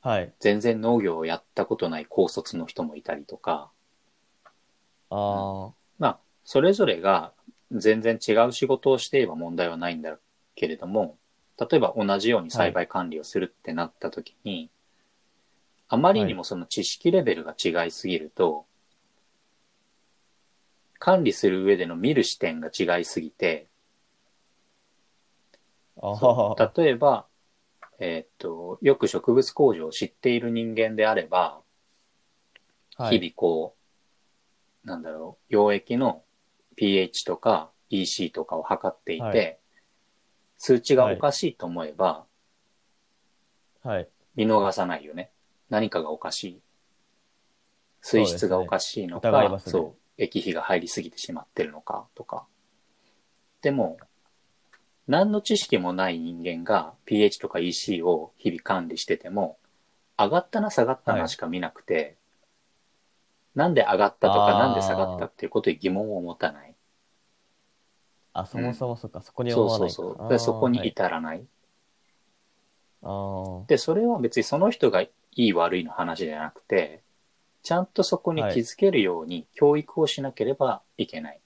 [0.00, 0.20] はい。
[0.20, 0.32] はい。
[0.40, 3.70] 全然農業をやったことない高卒の人もいたりとか、
[5.10, 5.62] あ
[5.98, 7.32] まあ、それぞれが
[7.72, 10.18] 全然違う仕事をしていれば問題はないんだ
[10.54, 11.18] けれども、
[11.58, 14.70] 例えば同じように栽培管理をするってなった時に、
[15.88, 18.65] あまりにもその知識レベルが違いすぎると、
[21.06, 23.68] 管理する上での見る視点が違いすぎて。
[26.76, 27.26] 例えば、
[28.00, 31.60] えーっと、よく植物工場を知っている人間であれば、
[32.96, 33.20] はい。
[33.20, 33.76] 日々こ
[34.84, 36.24] う、なんだろう、溶液の
[36.74, 39.58] pH とか EC とかを測っていて、はい
[40.58, 42.24] 数値がおかしいと思えば、
[43.84, 44.08] はい。
[44.34, 45.30] 見逃さないよね。
[45.68, 46.60] 何かがおかしい。
[48.00, 52.46] 水質がおかしいのか、そうねそう、液肥が入りすぎてしまってるのかとか。
[53.62, 53.98] でも、
[55.06, 59.58] 何の知識もない人間が pH とか EC を日々管理してても、
[60.18, 62.16] 上がったな下がったはないしか見なくて、
[63.54, 66.74] なんで上がったとかなんで下がったっていうことに疑問を持たない。
[68.32, 70.28] あ、そもそもそっか、そこにそう思わないかそうそう。
[70.28, 71.46] でそこにはい至らない。
[73.02, 77.02] あーで、それは別にその人がいい悪いの話じゃなくて、
[77.66, 81.40] ちゃんとそこに気づけるように教育をしなければいけない。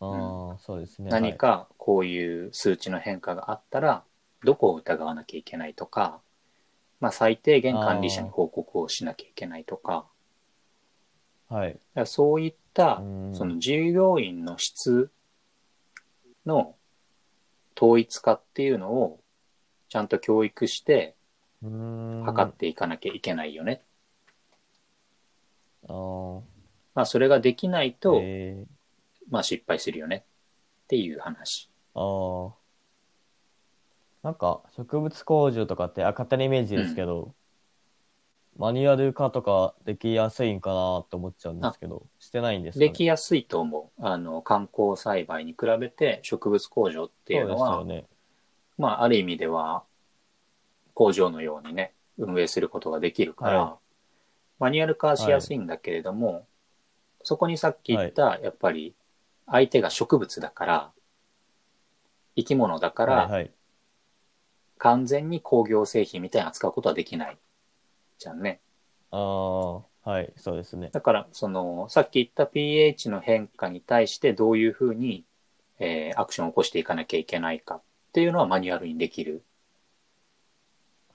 [0.00, 1.12] あー、そうですね。
[1.12, 4.02] 何かこういう数値の変化があったら、
[4.42, 6.20] どこを疑わなきゃいけないとか、
[6.98, 10.06] まあ最低限管理者に報告をしなきゃいけないとか、
[11.48, 11.60] はい。
[11.60, 11.72] はい。
[11.74, 15.12] だからそういったうんその従業員の質
[16.46, 16.74] の
[17.76, 19.20] 統一化っていうのを
[19.88, 21.14] ちゃんと教育して。
[22.26, 23.80] 測っていかなきゃいけないよね。
[25.88, 28.64] まあそれができないと、え
[29.30, 30.24] まあ失敗するよね
[30.84, 31.70] っていう話。
[31.94, 32.64] ー、ああ。
[34.22, 37.34] なんか、植物工場とかって、あ、勝手なイメージですけど、
[38.56, 42.88] マニュアル化とかできやすいんかなって思っちゃうんですけど、してないんですかね？
[42.88, 44.02] できやすいと思う。
[44.02, 48.06] あの、観光栽培に比べて植物工場っていうのは、そうですよね。
[48.78, 49.84] まあある意味では
[50.94, 53.78] 工場のようにね、運営することができるから、は
[54.58, 56.46] マニュアル化はしやすいんだけれども、
[57.22, 58.94] そこにさっき言った、やっぱり
[59.46, 60.92] 相手が植物だから、
[62.36, 63.50] 生き物だから、はいはい。
[64.78, 67.38] 完全に工業製品みたいに扱うことはできない。
[68.18, 68.60] じゃんね。
[69.10, 70.90] ああ、はい、そうですね。
[70.92, 75.24] だから、その、さっき言った pH の変化に対してどういうふうに、
[75.78, 79.42] えーアクションを起こしていかなきゃいけないかっていうのはマニュアルにできる。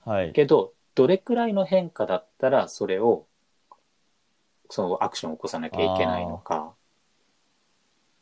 [0.04, 0.32] はい。
[0.32, 3.26] けど、どれくらいの変化だったらそれを、
[4.70, 6.74] そのアクションを起こさなきゃいけないのか、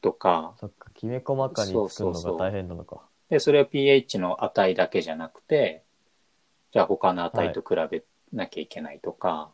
[0.01, 3.03] とか、そっか、きめ細かに作るそうそうそうのが大変なのか。
[3.29, 5.85] で、それは pH の値だけじゃなくて、
[6.73, 9.51] じゃあ他の値と比べなきゃいけないとか、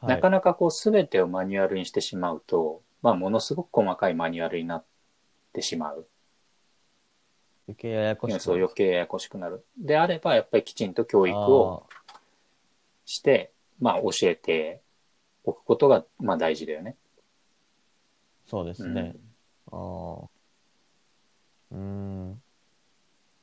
[0.00, 4.84] はい、なかなかこう全てをマニュアルにしてしまうと、まあものすごく細かいマニュアルになっ
[5.52, 6.06] てしまう。
[7.68, 8.42] 余計ややこしくなる。
[8.42, 9.64] そう余計ややこしくなる。
[9.76, 11.86] であれば、やっぱりきちんと教育を
[13.04, 14.80] して、まあ教えて
[15.48, 16.96] おくことが、まあ大事だよね。
[18.46, 19.14] そうですね。
[19.70, 20.28] ああ。
[21.72, 22.42] うーん。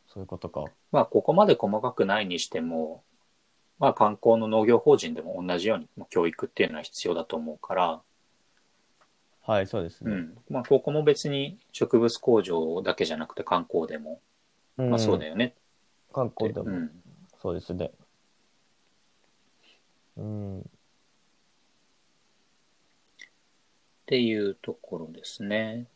[0.08, 0.66] そういうことか。
[0.92, 3.04] まあここまで細かくないにしても、
[3.80, 8.02] まあ観光の農業法人でも同じようにまあ教育っていうのは必要だと思うから、
[9.42, 10.12] はい、そうですね。
[10.12, 10.38] うん。
[10.50, 14.22] まあここも別に植物工場だけじゃなくて観光でも、
[14.78, 15.56] うんまあそうだよね。
[16.14, 16.92] 観光でも、うん。
[17.42, 17.92] そうですね。
[20.18, 20.70] うん。
[24.06, 25.88] っていうところですね。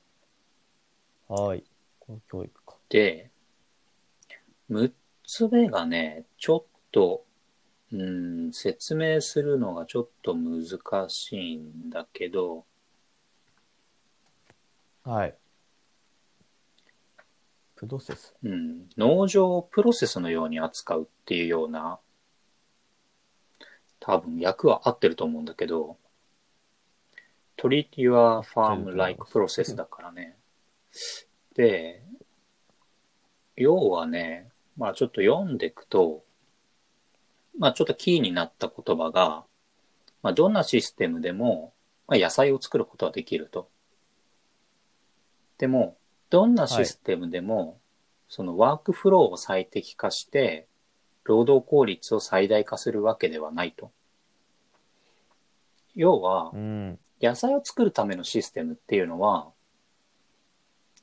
[1.27, 1.63] はい。
[1.99, 2.75] 公教育か。
[2.89, 3.29] で、
[4.71, 4.91] 6
[5.23, 7.23] つ目がね、ちょっと、
[7.93, 10.79] うん、説明するのがちょっと難
[11.09, 12.65] しいんだけど、
[15.03, 15.35] はい。
[17.75, 18.33] プロセス。
[18.43, 21.99] うん、農場をプロセスのように扱うっていうような、
[23.99, 25.98] 多分訳は合ってると思うんだけど、
[27.59, 30.37] treat your farm like process だからね。
[31.55, 32.01] で、
[33.55, 36.23] 要はね、まあちょっと読んでいくと、
[37.57, 39.43] まあちょっとキーになった言葉が、
[40.23, 41.73] まあどんなシステムでも、
[42.07, 43.69] まあ、野菜を作ることはできると。
[45.57, 45.97] でも、
[46.29, 47.79] どんなシステムでも、
[48.29, 50.67] そのワークフローを最適化して、
[51.23, 53.91] 労働効率を最大化するわけではないと。
[55.95, 56.99] 要はう、ん。
[57.21, 59.51] 野菜を作るためのシステムっていうのは、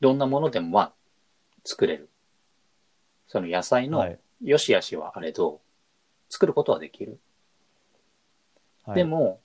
[0.01, 0.93] どんなものでもまあ
[1.65, 2.09] 作れる。
[3.27, 4.19] その野菜のはい。
[4.43, 5.61] 良し悪しはあれど、
[6.29, 7.19] 作ることはできる。
[8.85, 9.41] はい、で、も、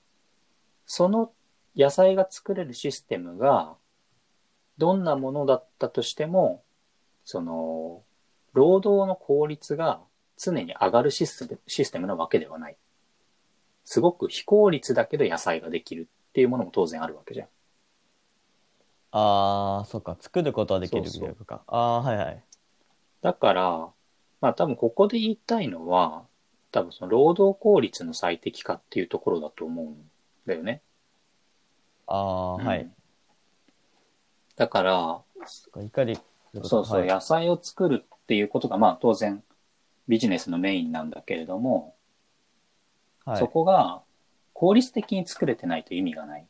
[0.86, 1.32] その
[1.76, 3.76] 野菜が作れるシステムが、
[4.78, 6.64] どんなものだったとしても、
[7.24, 8.04] その、
[8.54, 10.02] 労働の効率が
[10.38, 12.78] 常に上がるシステムシステムなわけではない。
[13.86, 17.48] すごく非効率だけど野菜ができるっていうものも当然あるわけじゃん。
[19.12, 20.16] ああ、そっか。
[20.18, 21.62] 作ることはできるそうそう魅力か。
[21.68, 22.44] ああ、はいはい。
[23.22, 23.90] だから、
[24.40, 26.24] まあ多分ここで言いたいのは、
[26.72, 30.10] 多分その労働効率の最適化っていうところだと思うん
[30.46, 30.82] だよね。
[32.08, 32.90] ああ、うんはい。
[34.56, 36.18] だから、そっか怒り。
[36.64, 39.44] そうそう、はい、野菜を作るっていうことが、まあ当然
[40.08, 41.96] ビジネスのメインなんだけれども、
[43.26, 44.02] はいそこが
[44.62, 46.48] 効率的に作れてないと意味がない。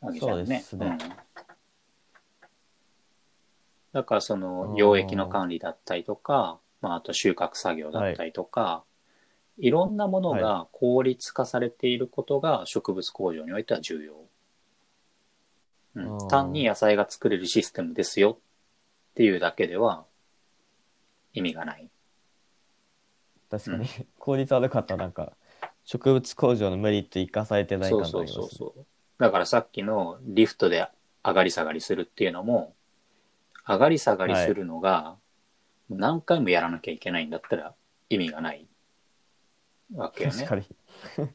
[0.00, 0.62] わけじゃんね。
[0.66, 0.94] そうですね。
[0.94, 0.98] ん。
[3.92, 8.82] だからそのうん溶液の管理だったりとか、まああと収穫作業だったりとか、
[9.58, 14.14] い、ろんなものが効率化されていることが植物工場においては重要。
[15.96, 16.12] うん。
[16.18, 18.38] うん単に野菜が作れるシステムですよ
[19.10, 20.06] っていうだけでは
[21.34, 21.90] 意味がない。
[23.50, 23.86] 確かに、
[24.18, 25.36] 効率悪かったらなんか、
[25.86, 28.46] 植物工場のメリット生かされてないそうそ感があります、ね。
[28.46, 28.86] うそうそう。
[29.18, 30.86] だからさっきのリフトで
[31.24, 32.74] 上がり下がりするっていうのも、
[33.66, 35.16] 上がり下がりするのが
[35.88, 37.74] 何回もやらなきゃいけないんだったら
[38.10, 38.66] 意味がない
[39.94, 40.48] わけよね確。
[40.48, 40.66] かに。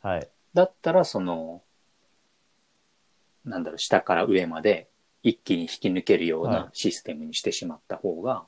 [0.00, 0.28] はい。
[0.54, 1.62] だったらその、
[3.44, 4.88] なんだろう、下から上まで
[5.24, 8.46] 一気に引き抜けるようはなシステムにしてしまった方が、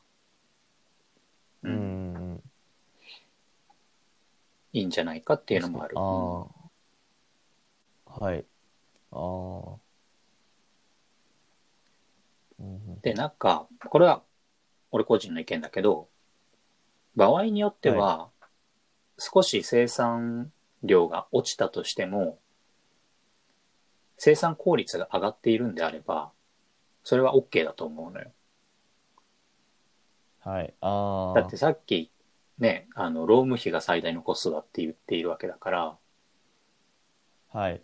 [1.64, 2.23] ううんん。
[4.74, 5.96] いいんじゃないかっていうのもある。
[5.96, 6.46] あ
[8.20, 8.20] あ。
[8.20, 8.44] はい。
[9.12, 9.78] あ
[12.58, 12.64] あ。
[13.02, 14.22] で、なんか、これは
[14.90, 16.08] 俺個人の意見だけど、
[17.14, 18.30] 場合によっては、
[19.16, 20.52] 少し生産
[20.82, 22.40] 量が落ちたとしても、
[24.18, 26.32] 生産効率が上がっているんであれば、
[27.04, 28.32] それは OK だと思うのよ。
[30.40, 30.74] はい。
[30.80, 31.40] ああ。
[31.40, 32.10] だってさっき
[32.58, 35.96] ね、あの、労務費が最大のコストだって言っているわけだから、
[37.52, 37.80] はい。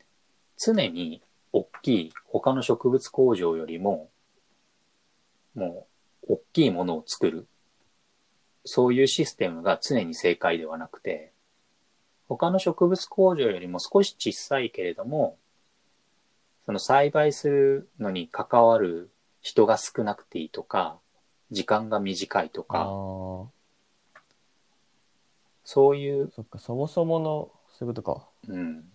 [0.58, 4.10] 常に大きい他の植物工場よりも、
[5.54, 5.86] も
[6.28, 7.46] う大きいものを作る。
[8.64, 11.32] そういうシステムが常に正解ではなくて、
[12.28, 15.36] 他の植物工場よりも少し小さいけれども、
[16.66, 19.10] その栽培するのに関わる
[19.40, 20.98] 人が少なくていいとか、
[21.50, 23.59] 時間が短いとあか、あ。
[25.72, 28.28] そういう、そっか、そもそもの、そういうことか。
[28.48, 28.90] うん、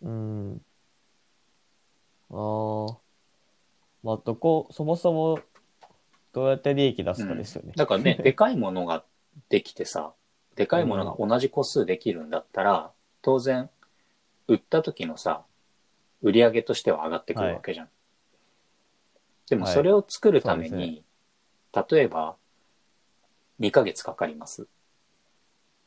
[0.00, 0.62] うん。
[2.30, 2.98] ああ。
[4.04, 5.40] まあ、どこ、そもそも、
[6.32, 7.72] どうやって利益出すかですよね。
[7.74, 9.04] だからね、 でかいものが
[9.48, 10.14] できてさ、
[10.54, 13.68] でかいものが同じ個数できるんだったら、当然、
[14.46, 15.44] 売った時のさ、
[16.22, 17.88] 売り上げとしては上がってくるわけじゃん。
[19.50, 21.04] でもはいそれを作るためそうでに、
[21.90, 22.36] 例えば、
[23.58, 24.68] 2ヶ月かかります。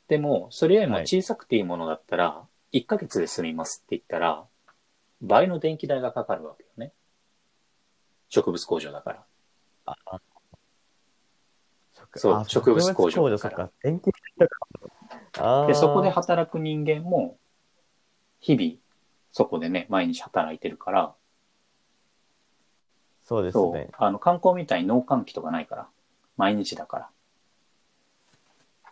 [0.09, 4.43] でも、それよりも小さくていいものだったら、1ヶ月で済みますって言ったら、
[5.21, 6.91] 倍の電気代がかかるわけよね。
[8.27, 9.25] 植物工場だから。
[9.85, 10.21] ああ
[12.15, 13.73] そうあ植物工場だそからっか。
[13.83, 14.47] 延期した
[15.31, 15.67] か。
[15.67, 17.37] で、そこで働く人間も、
[18.39, 18.71] 日々、
[19.31, 21.13] そこでね、毎日働いてるから、
[23.23, 23.89] そうですね。
[23.93, 25.87] あの、観光みたいに農閑期とかないから、
[26.35, 27.09] 毎日だから。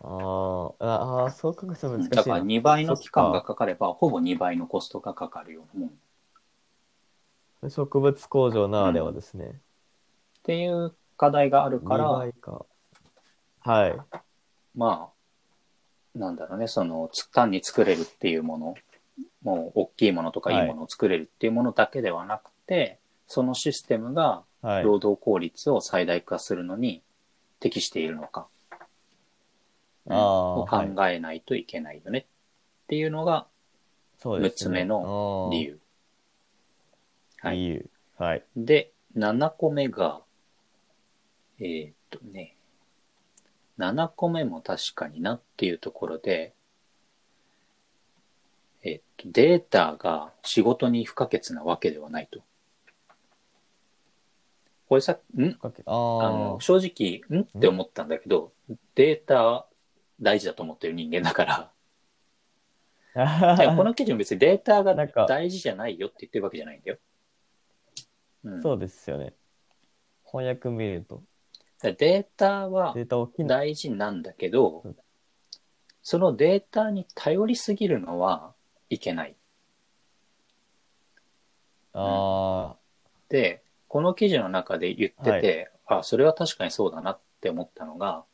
[0.00, 2.16] あーあー、そう考えたら難しいな。
[2.16, 5.88] だから2倍の期間がかかれば、ほぼ2倍のコストがかかるようなもん。
[7.66, 9.60] っ植物工場ならではですね。
[10.44, 12.64] ていう課題があるから、2倍か。
[13.60, 13.96] はい。
[14.76, 15.10] ま
[16.14, 18.74] あ、なんだろうね、その、つ単に作れるっていうもの、
[19.42, 24.84] もう大きいものとかいいものを作れるっていうものだけではなくて、そのシステムがはい。
[24.84, 27.02] 労働効率を最大化するのに
[27.60, 28.57] 適しているのか、うんあー
[30.08, 33.46] を考えないといけないよねっていうのが
[34.18, 34.80] そうですね。
[34.80, 35.78] 6つ目の理由。
[37.40, 37.56] はい。
[37.56, 37.90] 理由。
[38.16, 38.42] はい。
[38.56, 40.20] で、7個目が、
[41.60, 42.56] えーっとね、
[43.78, 46.52] 7個目も確かになっていうところで、
[48.82, 52.40] えーっと、データが仕事に不可欠なわけではないと。
[54.88, 55.50] これさ、ん？
[55.62, 57.42] ああのー、正直、ん？
[57.42, 58.52] って思ったんだけど、
[58.96, 59.67] データ
[60.20, 61.72] 大事だと思ってる人間だから、
[63.76, 66.98] この記事も別にデータがなんか大事じゃないよって言ってるわけじゃないんだよ。
[68.44, 69.34] うん、そうですよね。
[70.24, 71.22] 翻訳見ると。
[71.82, 72.94] データは
[73.38, 74.96] 大事なんだけどうん、
[76.02, 78.54] そのデータに頼りすぎるのは
[78.90, 79.36] いけない。
[81.92, 82.76] あ
[83.28, 88.24] で、この記事の中で言ってて、あ、それは確かにそうだなって思ったのが、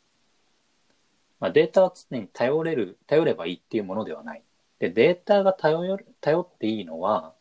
[1.45, 4.43] まあ、データは常に頼れる、頼ればいいっていうものではない。
[4.79, 7.35] で、データが頼る頼っていいのは、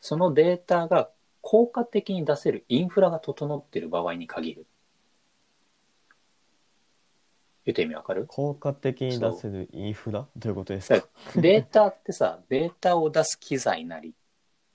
[0.00, 1.08] そのデータが
[1.40, 4.66] 効果的に出せるインフラが整っている場合に限る。
[7.66, 8.22] 言って意味わかる？
[8.24, 10.26] あ、効果的に出せるインフラ？
[10.34, 14.12] どういうことですだかデータってさ、データを出す機材なり、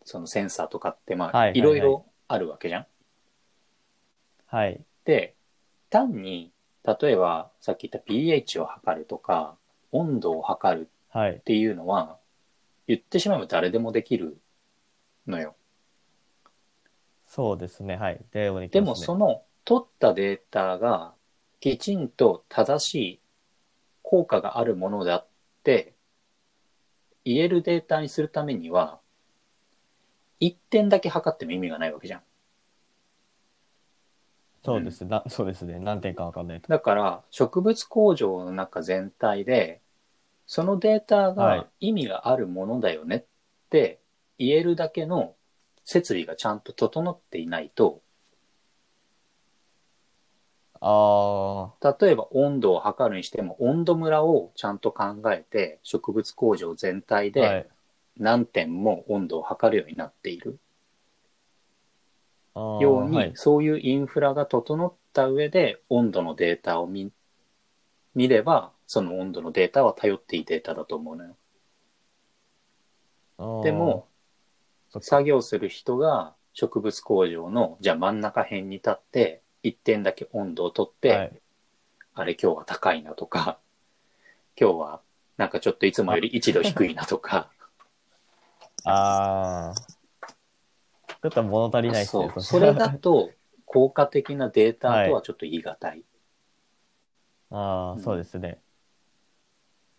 [0.05, 2.85] そのセンサーとかって、まあ、いろいろあるわけじゃん。
[4.45, 4.79] はい。
[5.03, 5.35] で、
[5.89, 6.52] 単に、
[6.83, 9.57] 例えば、さっき言った pH を測るとか、
[9.91, 11.39] 温度を測るはいっ。
[11.39, 12.17] ていうのは、
[12.87, 14.37] 言ってしまえば誰でもできる
[15.27, 15.55] のよ。
[17.27, 17.95] そうですね。
[17.95, 18.19] はい。
[18.31, 21.13] でもできでも、ますねその、取ったデータが、
[21.59, 23.19] きちんと正しい
[24.01, 25.27] 効果があるものだっ
[25.63, 25.93] て、
[27.23, 28.99] 言えるデータにするためには、
[30.39, 32.21] 一点だけ測っても意味がないわけじゃん。
[34.63, 35.05] そうです。
[35.05, 35.79] なそうですね。
[35.79, 36.69] 何点かわかんないと。
[36.69, 39.81] だから、植物工場の中全体で、
[40.47, 43.25] そのデータはいが意味があるものだよねっ
[43.69, 44.01] て
[44.37, 45.35] 言えるだけの
[45.85, 48.01] 設備がちゃんと整っていないと、
[50.81, 57.39] あ例えば温度を測るにしても温度ムラをちゃんと考えて植物工場全体あ。
[57.39, 57.69] はでい。
[58.17, 60.59] 何点も温度を測るようになっている
[62.55, 63.31] ように、はい。
[63.35, 67.11] そういうインフラが整った上で温度のデータを見
[68.15, 71.35] 見ればその温度のデータは頼っていいデータだと思うのよ。
[73.63, 74.07] でも、
[75.01, 81.31] 作業する人が植物工場のじゃあ真ん中辺に立って一点だけ温度を取って、はい。
[82.15, 83.57] あれ今日は高いなとか
[84.59, 85.01] 今日は
[85.37, 87.49] なんかちょっといつもより1度低いなとか
[88.85, 90.02] ああ。
[91.23, 92.41] ちょっと物足りないっすねそう。
[92.41, 93.31] それだと
[93.65, 96.03] 効果的なデータとはちょっと言い難い。
[97.49, 98.59] ああ、うんそうですね。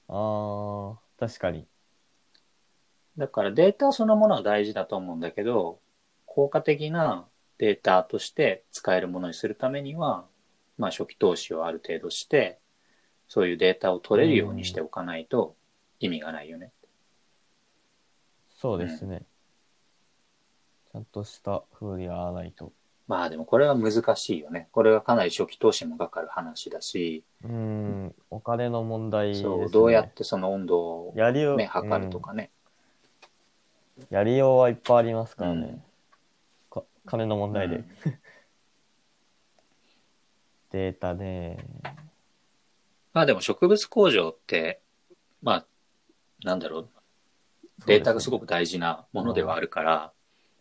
[0.08, 1.66] ああ、確かに。
[3.16, 5.78] だからデータそのものは大事だと思うんだけど
[6.26, 10.26] 効果的なデータとして使えるものにするためには、
[10.76, 12.58] まあ初期投資をある程度して
[13.28, 15.56] そういうデータを取れるようにしておかないと
[16.00, 16.72] 意味がないよね。
[18.50, 19.22] そうですね。
[20.94, 22.72] ちゃんとした風にやらないと。
[23.08, 24.68] まあでもこれは難しいよね。
[24.70, 29.44] これはかなり初期投資もかかる話だし、うーん、お金の問題ですね。
[29.44, 32.50] そう、どうやってその温度をやりよう、ね、測るとかね。
[33.98, 35.66] うんやりようはいっぱいありますからね。
[35.66, 35.82] うん
[36.70, 37.76] か金の問題で。
[37.76, 37.86] うん
[40.70, 41.58] データね。
[43.12, 44.80] まあでも植物工場って、
[45.42, 45.66] まあ、
[46.42, 46.88] なんだろう、
[47.86, 50.12] データがすごく大事なものではあるから、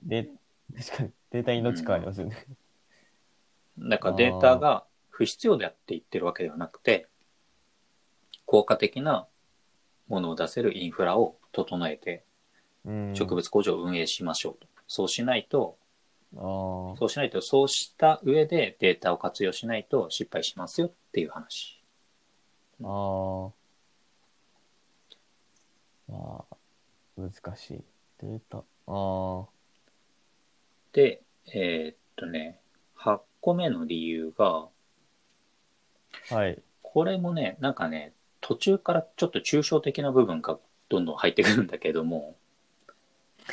[0.04, 0.30] で、
[0.76, 2.46] 確かに、データに命変わりますよね。
[3.78, 7.08] だからデータが不必要であって言ってるわけではなくて、
[8.46, 9.28] 効果的な
[10.08, 12.24] ものを出せるインフラを整えて
[12.86, 13.16] うん。
[13.16, 14.68] 植物工場を運営しましょうと。
[14.88, 15.78] そうしないと、
[16.36, 16.40] あ
[16.98, 21.82] そうしないと、そうした上でデータを活用しないと失敗しますよっていう話。
[22.84, 22.86] あ。
[22.86, 23.52] ああ。
[26.12, 26.56] まあ、
[27.18, 27.84] 難しい。
[28.20, 28.64] データ。
[28.88, 29.46] あ
[30.94, 31.24] で、
[31.54, 32.60] えーっとね、
[32.96, 34.70] 8個目の理由が、
[36.32, 36.36] あ。
[36.36, 36.62] はい。
[36.82, 42.36] これもね、なんかね、途中からちょっと抽象的な部分がどんどん入ってくるんだけども、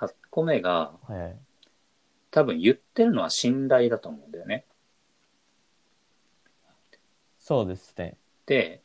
[0.00, 1.36] 8個目が、はい。
[2.30, 4.64] 多分言ってるのは信頼だと思うんだよね。
[7.38, 8.16] そうですね。
[8.46, 8.82] で、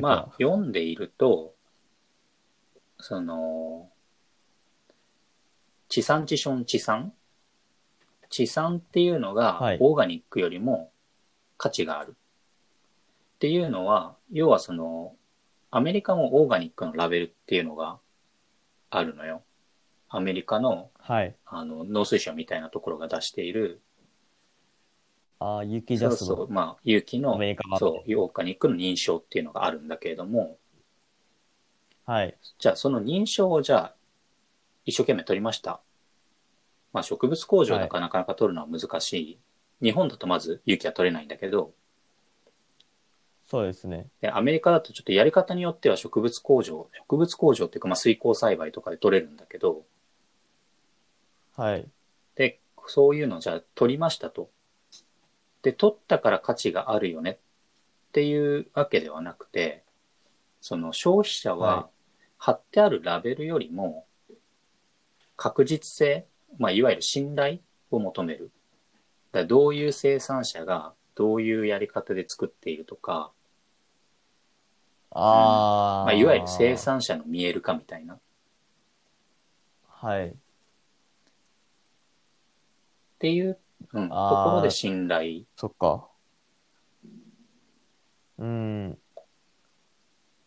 [0.00, 1.54] まあは。、読んでいると、
[2.98, 3.91] その、
[5.92, 7.12] 地産地消地産？
[8.30, 10.90] 地産っていうのがはい、オーガニックよりも
[11.58, 12.16] 価値がある。
[13.34, 15.14] っていうのは、要はその、
[15.70, 17.98] アメリカもオーガニックのラベルっていうのが
[18.88, 19.42] あるのよ。
[20.08, 21.34] アメリカの、はい。
[21.44, 23.82] あの、農水省みたいなところが出している、
[25.40, 30.56] ああ、雪ジャスそうそう、のまあ、有機のアメリカ版そう、オーガニックの認証っていうのがあるんだけれども、
[32.06, 32.34] はい。
[32.58, 33.94] じゃあその認証をじゃあ
[34.84, 35.80] 一生懸命取りました。
[36.92, 39.38] まあ植物工場だからなかなか取るのは難しい。
[39.82, 41.74] 日本だとまず有機は取れないんだけど、
[43.48, 44.06] そうですね。
[44.22, 49.84] でアメリカだとちょっとやり方によっては植物工場、植物工場っていうかまあ水耕栽培とかで取れるんだけど、
[51.56, 51.88] はい。
[52.34, 54.50] で、そういうのをじゃあ取りましたと。
[55.62, 57.36] で、取ったから価値があるよねっ
[58.12, 59.84] ていうわけではなくて、
[60.60, 61.88] その消費者はは
[62.38, 64.06] 貼ってあるラベルよりも
[65.36, 66.26] 確実性、
[66.58, 67.58] まあ、いわゆる信頼
[67.90, 68.50] を求める。
[69.32, 73.32] だどういう生産者がどういうやり方で作っているとか、
[75.10, 76.76] ああ、まあ、いわゆる生。
[76.76, 78.14] 産者の見える化みたいな。
[78.14, 78.18] っ
[80.02, 80.34] はい。
[83.18, 83.58] ていう、
[83.92, 85.42] うん、ところで信頼。
[85.56, 86.08] そっか。
[88.38, 88.98] うん。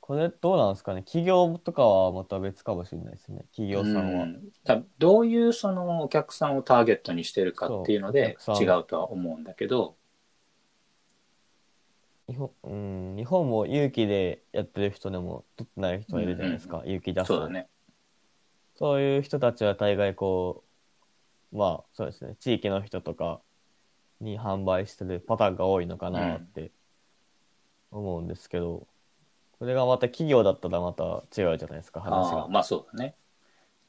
[0.08, 1.02] これどうなんですかね？
[1.02, 3.44] 企業とかはまた別かもしれないですね。
[3.56, 4.26] 企業さんは。
[4.26, 4.50] うん。
[4.64, 8.56] だどういうそのお客さんをターゲットにしてるかっていうのでそう。
[8.56, 8.78] お客さん。
[8.78, 9.96] 違うとは思うんだけど、
[12.30, 16.84] 日本、うん、日本も勇気でやってる人でも取ってない人いるじゃないですか。
[16.86, 17.68] 勇気出すそうだね。
[18.76, 20.64] そういう人たちは大概こ
[21.52, 23.42] う、まあそうですね、地域の人とか
[24.22, 26.70] に販売してるパターンが多いのかなって
[27.90, 28.86] 思うんですけど、
[29.60, 32.48] これがまた企業だったらまた違うじゃないですか、話が。
[32.48, 33.16] まあそうだね。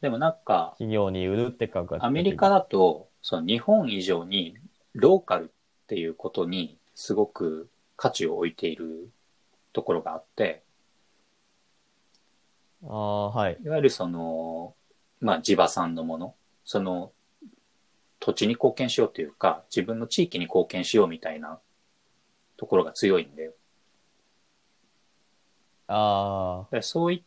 [0.00, 4.56] でもなんか、企業に売るって感覚アメリカだと、その日本以上に
[4.94, 5.48] ローカルっ
[5.88, 9.10] ていうことにすごく価値を置いている
[9.72, 10.62] ところがあって、
[12.84, 13.58] ああ、はい。
[13.64, 14.74] いわゆるその、
[15.20, 17.12] まあ地場産のもの、その
[18.20, 21.58] 土地に貢献しようというか、自分の地域に貢献しようみたいな
[22.56, 23.52] ところが強いんだよ。
[25.88, 27.24] あでそうい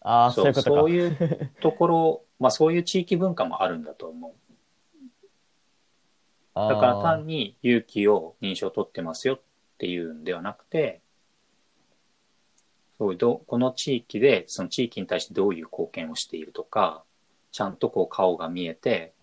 [0.00, 0.80] あ、ああ、そそういううことか。
[0.80, 4.34] そういうところ、 まあそういう地域文化もあるんだと思う。
[6.54, 9.40] だから単に勇気を認証取ってますよっ
[9.78, 11.00] ていうんではなくて、
[12.98, 17.02] そういうどこの地域でその地域に対してどういう貢献をしているとか、
[17.50, 19.14] ちゃんとこう顔が見えて、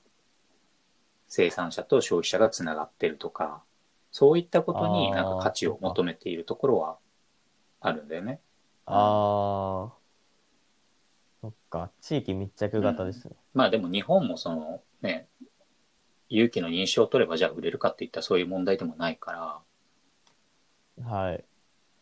[1.29, 3.63] 生産者と消費者がつながってるとか、
[4.11, 6.97] そういったことになんか価値を求めているところは
[7.79, 8.41] あるんだよね。
[8.92, 10.02] ああ。
[11.42, 13.36] そっか、地域密着型ですね。
[13.54, 15.28] まあでも日本もそのね、
[16.30, 19.64] 勇気の認証を取ればじゃあ売れるかっていったらそういう問題でもないか
[20.98, 21.38] ら、はい。
[21.38, 21.46] だか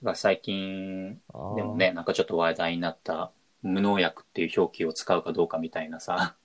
[0.02, 3.32] ら最近あーでもね、なんかちょっと話題になった
[3.62, 6.36] 無農薬っていう表記を使うかどうかみたいなさ、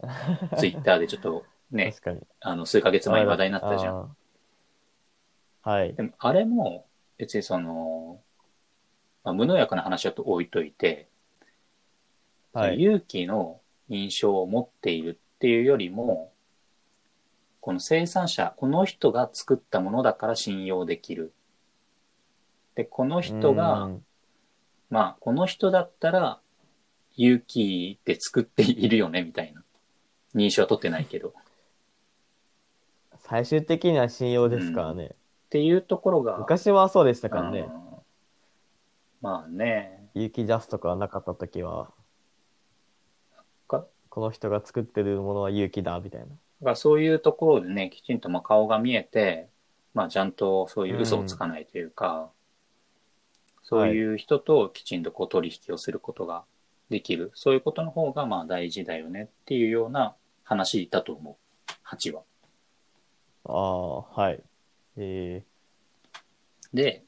[0.58, 2.20] ツイッターでちょっとね、確かに。
[2.40, 3.96] あの数ヶ月前に話題になったじゃん。
[3.96, 4.16] ん。
[5.62, 5.94] はい。
[5.94, 6.86] でもあれも
[7.18, 8.20] 別にその、
[9.24, 11.08] まあ、無農薬の話はと置いといて、
[12.52, 12.80] はい。
[12.80, 16.32] 勇気の認証を持っているっていうよりも、
[17.60, 21.32] この生産者、この人が作ったものだから信用できる。
[22.74, 24.04] で、この人が、うん
[24.90, 26.40] まあ、この人だったら、
[27.16, 29.62] 勇気で作っているよね、みたいな。
[30.34, 31.28] 認証は取ってないけど。
[31.28, 31.32] っ
[33.18, 35.14] 最終的には信用ですからね。
[35.48, 37.60] ていうところが、昔はそうでしたからね。
[37.60, 37.91] うん
[39.22, 41.92] まあね、有機ジャスとかなかった時は、
[43.68, 43.86] か？
[44.08, 46.26] この人が作ってるものは有機だ、みたいな。
[46.26, 46.36] だか
[46.70, 49.48] らそういうところでね、きちんとまあ顔が見えて、
[49.94, 52.30] まあちゃんとそういう嘘をつかないというか、
[53.62, 56.42] そういう人ときちんとこう取引をすることが
[56.90, 57.30] できる。
[57.34, 61.72] そういうことの方がまあ大事だよねっていうような話だと思う。
[61.88, 62.22] 8は。
[63.44, 64.42] ああ、はい。
[64.96, 65.44] え
[66.74, 67.04] で、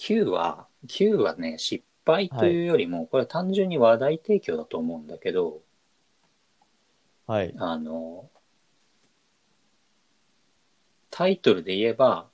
[0.00, 7.54] 9は、9はね、失敗というよりも、これは単純に話題提供だと思うんだけど、ー、はい。
[7.58, 8.30] あの、
[11.10, 12.30] タイトルで言えば、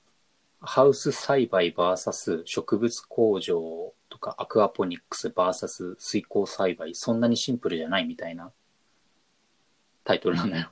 [0.61, 8.53] ハウス栽培 VS 植物工場とかアクアポニックス VS 水耕栽培、そんなにシンプルじゃないみたいな
[10.05, 10.71] タイトルなんだよ。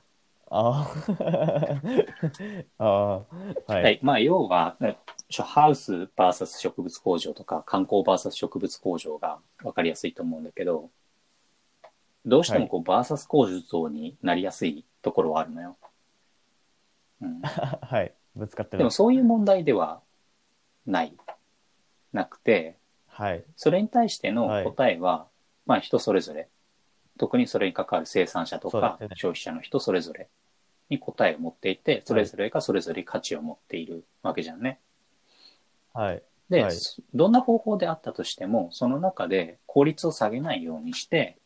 [0.50, 0.90] あ
[2.78, 3.82] あ、ああ、はい。
[3.82, 4.00] はい。
[4.02, 4.96] まあ、要は、ね
[5.30, 10.90] ハウス VS 植物工場とか、観光 VS 植物工場が分かりやすいと思うんだけど、
[12.24, 15.76] どうしてもこう、VS 工場になりやすいところはあるのよ。
[17.20, 17.40] うん。
[17.42, 18.14] はい。
[18.34, 18.90] ぶつかってるでも。
[18.90, 20.00] そういう問題では
[20.86, 21.16] ない。
[22.12, 22.76] なくて、
[23.08, 23.44] はい。
[23.56, 25.28] それに対しての答えは、
[25.66, 26.48] まあ人それぞれ。
[27.18, 30.28] 特にそれに関わる生産者とか消費者の人それぞれ
[30.90, 34.80] に答えを持っていて、それぞれがそれぞれ価値を持っているわけじゃんね。
[35.96, 36.22] はい。
[36.50, 41.38] で、はいそどんな方法であったとしても、その中で効率を下げないようにして、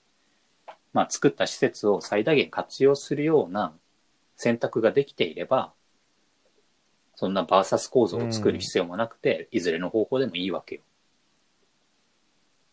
[0.93, 3.73] まあ作った施設を最大限活用するような
[4.37, 5.73] 選択ができていれば、
[7.15, 10.83] そんなバーサス構造を作る必要もなくて、いずれの方法でもいいわけよ。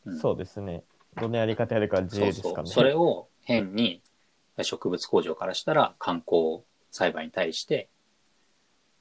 [0.06, 0.84] うんそうですね。
[1.18, 2.54] どのやり方やるか自由ですかね。
[2.56, 2.68] そうそう。
[2.68, 4.02] それを変に
[4.64, 6.62] 植物工場からしたら観光
[6.92, 7.90] 栽培に対して、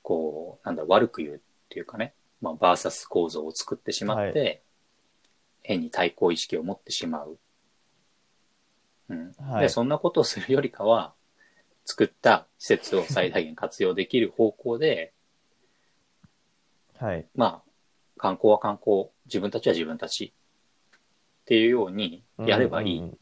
[0.03, 2.15] こう、なんだ、悪く言うっていうかね、
[2.47, 4.63] まあ、バーサス構造を作ってしまって、
[5.63, 7.39] 変に対抗意識を持ってしまう。
[9.09, 9.33] うん。
[9.39, 11.13] はいで、そんなことをするよりかは、
[11.85, 15.13] 作った施設を最大限活用できる方向で、
[16.99, 17.27] はい。
[17.35, 17.71] まあ、
[18.17, 23.19] 観光は観光、自分たちは自分たちっていうようにやればいいうんうんうん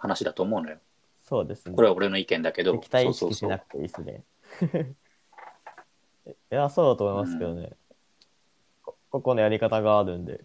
[0.00, 0.78] 話だと思うのよ。
[1.22, 1.74] そうですね。
[1.74, 4.24] これは俺の意見だけど、敵対意そうそうしなくていいですね。
[6.28, 7.72] いや、そうだと思いますけどね。
[9.10, 10.40] こ個々のやり方があるんで。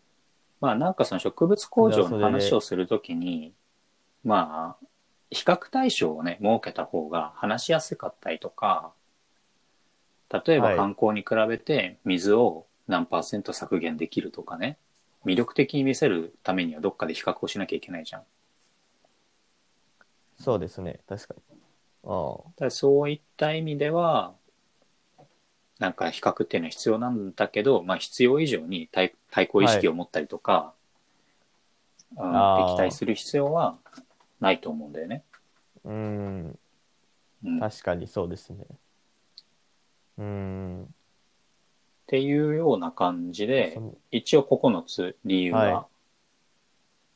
[0.61, 3.53] まあなんかその植物工場の話をするときに、
[4.23, 4.85] まあ、
[5.29, 8.93] 比較対象をね、設けた方が話しやすかったりとか、
[10.45, 14.77] 例えばはい観光に比べて水を何パーセント削減できるとかね、
[15.25, 18.23] 魅力的に見せるためにはどっかで比較をしなきゃいけないじゃん。
[20.39, 20.99] そうですね。
[21.07, 21.57] 確かに。
[22.05, 22.69] ああ。
[22.69, 24.33] そういった意味では、
[25.83, 30.73] なんか比較っていうのは必要なんだけど、まあ必要以上に対対抗意識を持ったりとか、
[32.15, 33.75] うんあー敵対する必要は
[34.39, 35.23] ないと思うんだよね。
[35.83, 36.59] うーん。
[37.43, 38.65] うん、っ確かにそうですね。
[40.19, 40.95] うーん。
[42.07, 43.77] ていうような感じで
[44.09, 45.85] 一応9つ理由はいが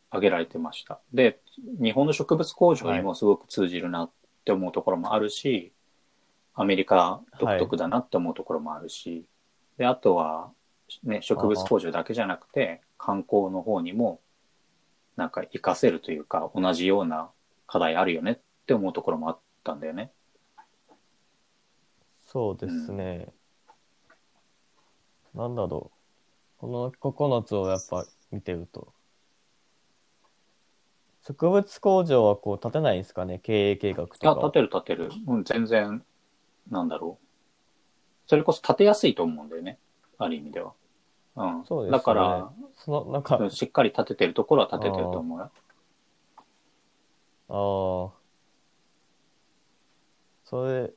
[0.10, 1.00] 挙げられてました。
[1.14, 1.40] で、
[1.82, 4.12] 日本の植物工場にもすごく通じるなっ
[4.44, 5.72] て思うところもあるし、
[6.60, 9.26] アメリカ独特だなって思うところもあるし、
[9.78, 10.52] で、あとは、
[11.04, 14.20] ね、植物工場だけじゃなくて、観光の方にも、
[15.16, 17.30] なんか活かせるというか、同じような
[17.68, 20.12] 課題あるよねって思うところもあったんだよね。
[22.26, 23.28] そうですね。
[25.36, 25.92] なんだろ
[26.58, 26.60] う。
[26.60, 28.92] この9つをやっぱ見てると。
[31.22, 33.38] 植物工場はこう立てないんですかね？
[33.38, 34.42] 経営計画といや、か。
[34.42, 35.12] 立てる立てる。
[35.28, 36.04] うん、全然、
[36.70, 37.28] なんだろう。
[38.28, 39.80] それこそ立てやすいと思うんだよね。
[40.18, 40.74] ある意味では。
[41.36, 41.66] うん。
[41.66, 45.52] そうですねだから、その、なんか、うんしっかり立ててるところは立ててると思うよ。
[47.50, 48.18] ああ。
[50.44, 50.92] それ、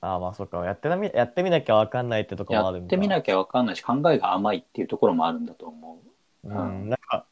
[0.00, 0.64] ああ、まあそっか。
[0.64, 2.78] やってなみ、やってみなきゃわかんないってとこもある。
[2.78, 6.02] やってみなきゃわかんないし、考えが甘いっていうところもあるんだと思
[6.44, 6.48] う。
[6.48, 7.24] うん、なんか、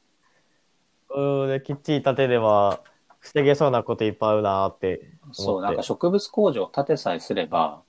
[1.09, 2.81] それできっちり立てれば、
[3.21, 5.11] 防げそうなこといっぱいあるなーって。
[5.33, 7.83] そう、なんか植物工場を建てさえすれば、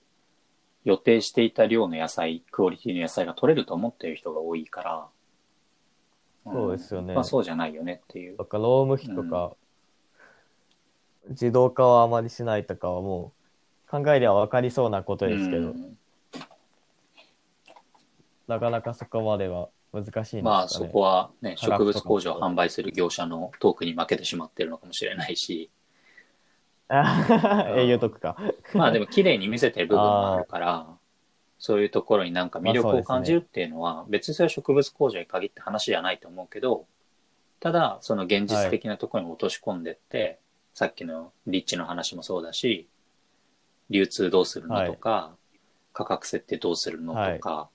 [0.83, 8.45] 予定していた量の野菜、クオリティの野菜が取れると思っている人が多いから、んそうですよねまあそうじゃないよねっていうと。
[8.45, 9.55] か、労務費とか、
[11.29, 13.31] 自動化はあまりしないとかはも
[13.87, 15.97] う、考えりゃ分かりそうなことですけど、うん
[18.47, 20.41] なかなかそこまでは難しいね。
[20.41, 25.69] まあそこはね、植物工場を販売する業者のトークに負けてしまってるのかもしれないし、
[26.87, 28.37] あ営業特か。
[28.73, 30.87] まあでも綺麗に見せてる部分もあるから、
[31.59, 36.85] そういうところになんか魅力を感じるっていうのは、別にそれは植物工場に限って話じゃないと思うけど、
[37.59, 40.39] ただ、その現実的なところに落とし込んでって、
[40.73, 42.87] さっきの立地の話もそうだし、
[43.91, 45.35] 流通どうするのとか、
[45.93, 47.69] 価格設定どうするのとか、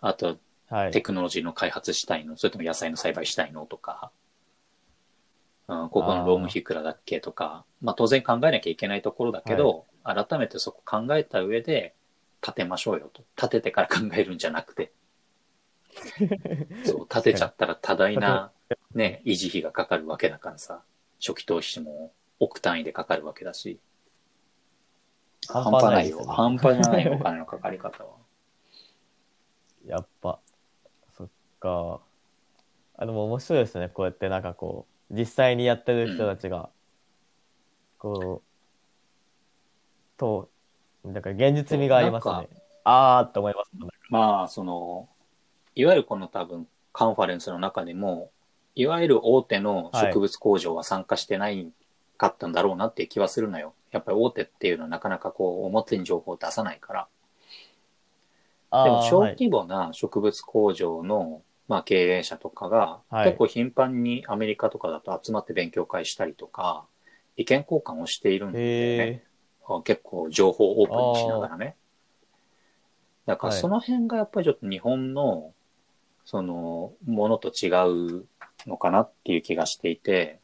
[0.00, 0.38] あと、
[0.70, 1.02] はいテ。
[1.02, 2.36] クノロジーの開発したいの？
[2.36, 4.10] それとも野菜の栽培したいのとか、
[5.68, 11.94] うん、ここの労務費いくらだっけとか、まあ当然考えなきゃいけないところだけど、改めてそこ考えた上で
[12.42, 13.22] 立てましょうよと。
[13.36, 14.92] 立ててから考えるんじゃなくて。
[16.84, 18.52] そう、立てちゃったら多大な
[18.94, 20.82] ね、維持費がかかるわけだからさ、
[21.20, 23.78] 初期投資も億単位でかかるわけだし。
[25.48, 26.24] 半端ないよ。
[26.24, 28.10] 半端じゃないよ、お金のかかり方は。
[29.86, 30.38] やっぱ、
[31.60, 32.00] か。
[32.96, 33.88] あ、でも面白いですね。
[33.88, 36.70] こうやってなんかこう、実際にやってる人たちが、
[37.98, 40.50] こう、と、
[41.06, 42.48] だから現実味がありますなんね。
[42.84, 43.70] あーって思います。
[44.10, 45.08] まあ、その、
[45.74, 48.30] いわゆるこの多分カンファレンスの中でも、
[48.74, 51.72] いわゆる大手の植物工場は参加してない
[52.16, 53.74] かったんだろうなっていう気はするのよ。
[53.90, 57.08] やっぱり大手っていうのはなかなかこう表に情報を出さないから。
[58.84, 63.26] でも小はい規模な植物工場の、まあ、経営者とかが、はい。
[63.26, 66.84] 結構頻繁にアメリカとかだと集まって勉強会したりとか、
[67.36, 68.70] 意見交換をしているんだよね。
[68.70, 69.24] へ
[69.68, 71.76] あ結構情報をオープンにしながらね。
[73.24, 73.60] だからはい。
[73.62, 75.52] その辺がやっぱりちょっと日本の、
[76.24, 77.68] その、ものと違
[78.18, 78.26] う
[78.66, 80.40] のかなっていう気がしていて、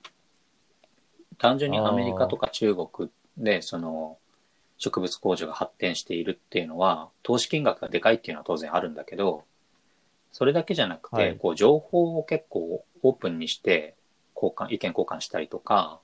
[1.38, 4.16] 単純にアメリカとか中国で、その、
[4.78, 9.42] 植物工場が発展しているっていうのは、投資金額がでかいっていうのは当然あるんだけど、
[10.36, 13.96] それだけじゃなくて、はいこう、情報を結構オープンにして、
[14.34, 15.98] 交換、意見交換したりとか、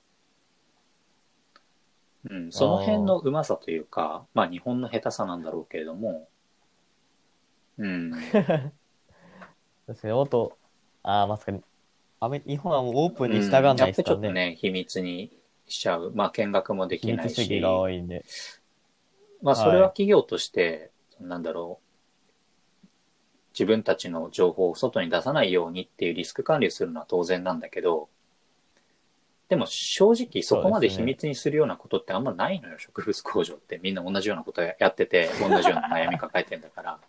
[2.27, 6.27] うん、その辺のうまさというか、まあ日本の下手さなんだろうけれども、
[7.77, 8.71] うん、確か
[10.07, 10.57] にもっと、
[11.03, 11.51] あー、まさか
[12.47, 14.27] 日本はもうオープンに従わないやっぱりちですからね。
[14.27, 15.31] ょっとね、秘密に
[15.67, 16.11] しちゃう。
[16.15, 18.25] まあ見学もで秘きないし、密主義が多いんで。
[19.43, 21.82] まあそれは企業として、なんだろう、
[23.53, 28.09] 自分たちの情報を外に出さないようにっていうリスク管理をするのは当然なんだけど、
[29.49, 33.79] でも正直そこまで秘密にするようなことってあんまないのよ、植物工場って。
[33.83, 36.99] みんな同じようなことやってて、同じような悩み抱えてんだから。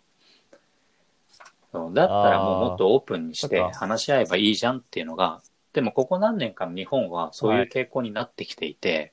[1.71, 5.41] そうだったらもうもっとオープンにして話し合えばいいじゃんっていうのが、
[5.73, 9.11] でもここ何年かの日本はそういう傾向になってきていて、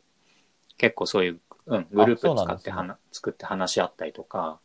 [0.77, 4.61] 結構そういう、うん、グループ使ってはな、作って話し合ったりとか、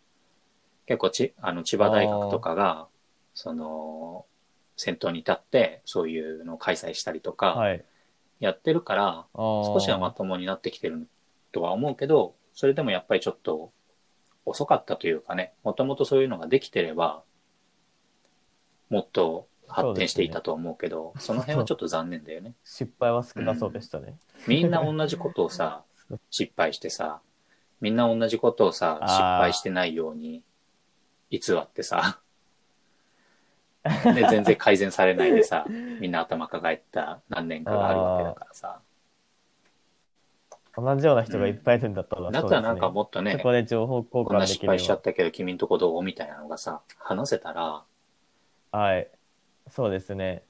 [0.87, 2.87] 結構ち、あの、千葉大学とかが、
[3.33, 4.25] その、
[4.77, 7.83] 先頭に立って、そういうのを開催したりとか、はい。
[8.39, 11.07] やってるから、少少しはまともになってきてる
[11.51, 13.71] とは思うけど、それでもやっぱりちょっと
[14.45, 17.23] 遅かったというかね、もともとそういうのができてれば、
[18.89, 22.53] もっと発展していたと思うけど、その辺はちょっと残念だよね。
[22.63, 24.17] 失敗は少なそうでしたね。
[24.47, 25.83] みんな同じことをさ、
[26.29, 27.21] 失敗してさ、
[27.81, 30.43] みんな同じことをさ、失敗してないように
[31.29, 32.19] 偽ってさ、
[34.13, 35.65] で、全然改善されないでさ、
[35.99, 38.79] みんな頭抱えた何年かがあるわけだからさ。
[40.75, 47.83] 同じような人がいっぱいいるんだったら、だったらなんかもっとねそ、こで情報交こんな失敗しちゃよったけど君んとこどうみたいなのがさ、話せたら、
[48.71, 49.09] はい。
[49.69, 50.43] そうですね。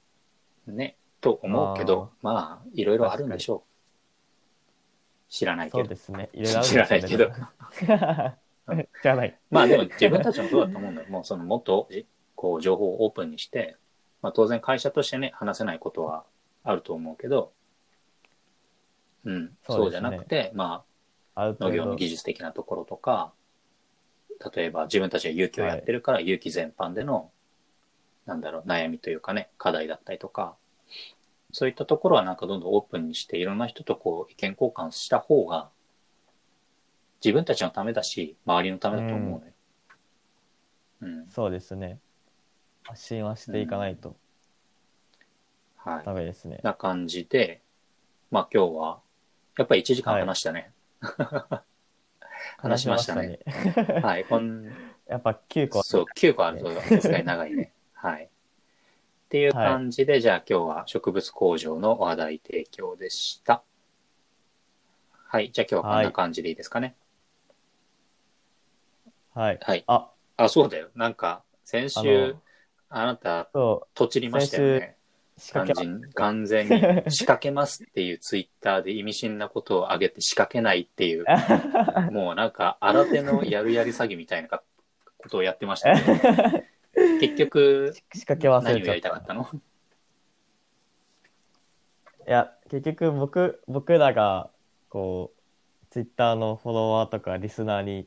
[0.66, 5.30] ね、と思うけど、まあ、いろいろあるんでしょう。
[5.30, 5.96] 知らないけどそうで。
[5.96, 6.28] すね。
[6.34, 7.30] いろいろあるん知らないけど。
[8.76, 8.88] ですね。
[9.02, 9.38] 知らない。
[9.50, 11.08] まあでも自分たちもそうだと思うんだよ。
[11.10, 13.76] もうそのもっとじこう情報をオープンにして、
[14.22, 16.24] まあ当然会社としてね、話せないことは
[16.64, 17.52] あると思うけど、
[19.24, 20.84] うん、そううじゃなくて、ま
[21.34, 23.32] あ農業の技術的なところとか、
[24.54, 27.30] 例えば自分たちが有機をやってるから有機全般での、
[28.26, 30.56] なんだろう、悩みというかね、課題だったりとか、
[31.52, 35.70] そういったところはなんかどんどんオープンにして、いろんな人とこう意見交換した方が、
[37.24, 39.52] 自分たちのためだし、周りのためだと思うのよ。
[41.02, 41.28] うん。
[41.30, 41.98] そうですね。
[42.84, 44.16] 発信はしていかないと
[45.76, 46.04] はい。
[46.04, 46.60] ダメですね。
[46.62, 47.60] な感じで、
[48.30, 49.00] まあ今日は、
[49.56, 50.70] やっぱり1時間話したね。
[52.58, 53.40] 話しましたね。
[53.46, 54.24] 話しましたねはい。
[54.24, 54.66] こん
[55.08, 55.82] やっぱ9個。
[55.82, 57.72] そう、9個あるとさすがに長いね。
[57.94, 58.24] はい。
[58.24, 58.28] っ
[59.28, 63.62] ていう感じで、じゃあ今日は植物工場の話題提供でした。
[65.12, 65.50] はい。
[65.52, 66.86] じゃあ今日はこんな感じでいいですかね。
[66.86, 67.07] はい。
[69.38, 69.84] はい。
[69.86, 70.88] あ、あ、そうだよ。
[70.94, 72.36] なんか、先週、
[72.88, 74.96] あなた、そとちりましたよね。
[75.52, 76.80] 完け全完全に
[77.10, 81.24] 仕掛けますっていうツイッターで意味深なことを挙げて仕掛けないっていう、
[82.10, 84.62] もうなんか新手のやるやり詐欺みたいなこ
[85.28, 86.12] とをやってましたけど、
[87.20, 88.94] 結局仕掛け忘何をや。
[88.94, 89.48] りたかったの？
[92.26, 94.50] いや、結局僕、僕らが、
[94.88, 98.06] こう、ツイッターのフォロワーとかリスナーに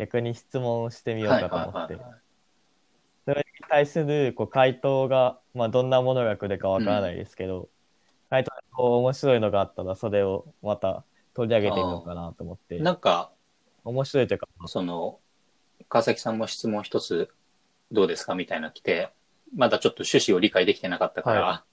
[0.00, 1.98] 逆に質問をしてみようかと思って。
[3.26, 7.68] それ対するこう回答が、まあ、どんなものが来るかわからないですけど、
[8.30, 13.30] 回答でこう面白いのがあったら、それをまた取り上げてみようかなと思って、なんか、
[13.84, 15.18] 面白いというか、その、
[15.88, 17.28] 川崎さんも質問一つ
[17.92, 19.10] どうですかみたいなの来て、
[19.54, 21.64] まだちょっと趣旨を理解できてなかったから、は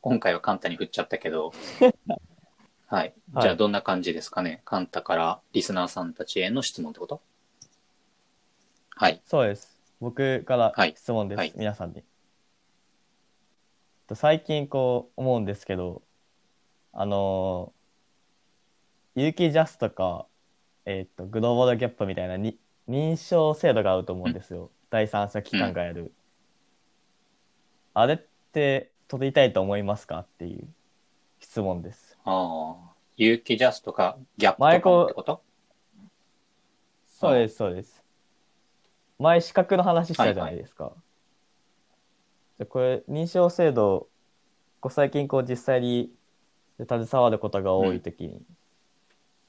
[0.00, 1.52] 今回はカンタに振っちゃったけど、
[2.86, 3.14] はい。
[3.32, 3.42] はい。
[3.42, 4.62] じゃあどんな感じですかね。
[4.64, 7.20] カンタからリスナーさんたちへの質問ってこと？
[8.96, 9.20] はい。
[9.24, 9.74] そうです。
[10.00, 12.04] 僕からはい質問です、はい皆さんに。
[14.06, 16.02] と最近こう思うんですけど、
[16.92, 20.26] あのー、有機ジャスとか、
[20.84, 24.70] えっ、と、グローバルギャップみたいなに認証制度があると思うんですよ。
[24.90, 26.12] 第三者機関がやる。
[27.94, 28.18] あれっ
[28.52, 30.68] て取りたいと思いますかっていう
[31.40, 32.18] 質問です。
[32.24, 35.42] ああ、有機ジャスとかギャップとかもってこと？
[37.06, 38.03] そうです、そうです。
[39.18, 40.92] 前資格の話したじゃないですか。
[42.58, 44.08] でこれ、認証制度、
[44.80, 46.12] こう最近こう実際に
[46.78, 48.42] 携わることが多いときに、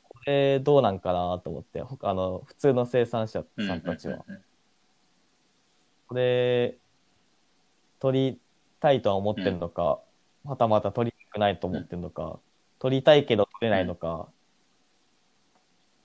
[0.04, 4.24] これどうなんかなと思って、ほあの、普通の生産者うんさんたちは。
[4.28, 4.46] うんうんうん
[6.08, 6.78] これ、
[8.00, 8.42] 取り
[8.80, 10.00] たいとは思ってるのか、
[10.44, 12.40] またまた取りたくないと思ってるのか、
[12.80, 14.30] 取りたいけど取れないのか、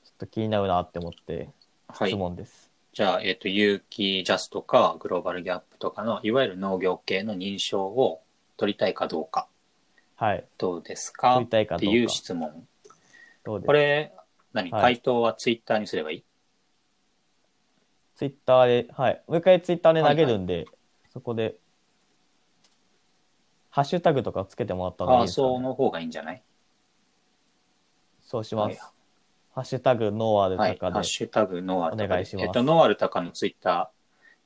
[0.05, 1.51] ちょっと気になるなって思って、
[1.93, 2.15] 質はい。
[2.15, 2.70] 問です。
[2.93, 8.21] じゃあ、えっ、と、有機ジャスとかグローバルギャップとかの、いわゆる農業系の認証を
[8.57, 9.47] 取りたいかどうか、
[10.17, 10.45] はい。
[10.59, 11.35] どうですか？
[11.35, 11.89] 取りたいかどうか。
[11.89, 12.67] っていう質問。
[13.45, 13.67] どうです？
[13.67, 14.13] これ、
[14.53, 14.71] 何？
[14.73, 14.83] はい。
[14.83, 16.25] 回答はツイッターにすればいい、
[18.17, 19.23] ツイッターで、はい。
[19.29, 20.67] もう一回ツイッターで投げるんで、
[21.13, 21.55] そこで、
[23.71, 26.43] ハッシュタグとかつけてもらったらいいああ、ですか、ね、そうの方がいいんじゃない？
[28.21, 28.81] そうします。
[28.81, 29.00] はい
[29.53, 30.75] ハッシュタグノーアルはい。
[30.75, 33.89] とかで、ハッシュタグノーアルタカでお願いしますえっと、ノーアルタカのツイッター、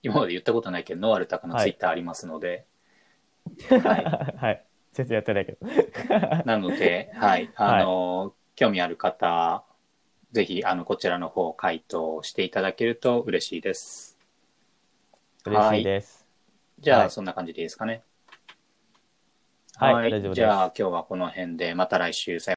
[0.02, 2.64] 今まで言ったことないけど、ノーアルタカのツイッターありますので、
[3.68, 4.36] はい。
[4.36, 4.64] はい。
[4.92, 5.58] 全然やってないけど。
[6.46, 7.50] なので、はい。
[7.56, 9.64] あの、興味ある方、
[10.32, 14.18] ぜひ、あの、こちらの方、回答していただけると嬉しいです。
[15.44, 16.26] 嬉しいです。
[16.78, 18.02] じゃあ、はいそんな感じでいいですかね。
[19.76, 20.34] はい、大丈夫です。
[20.34, 22.52] じゃあ、今日はこの辺で、また来週、さよ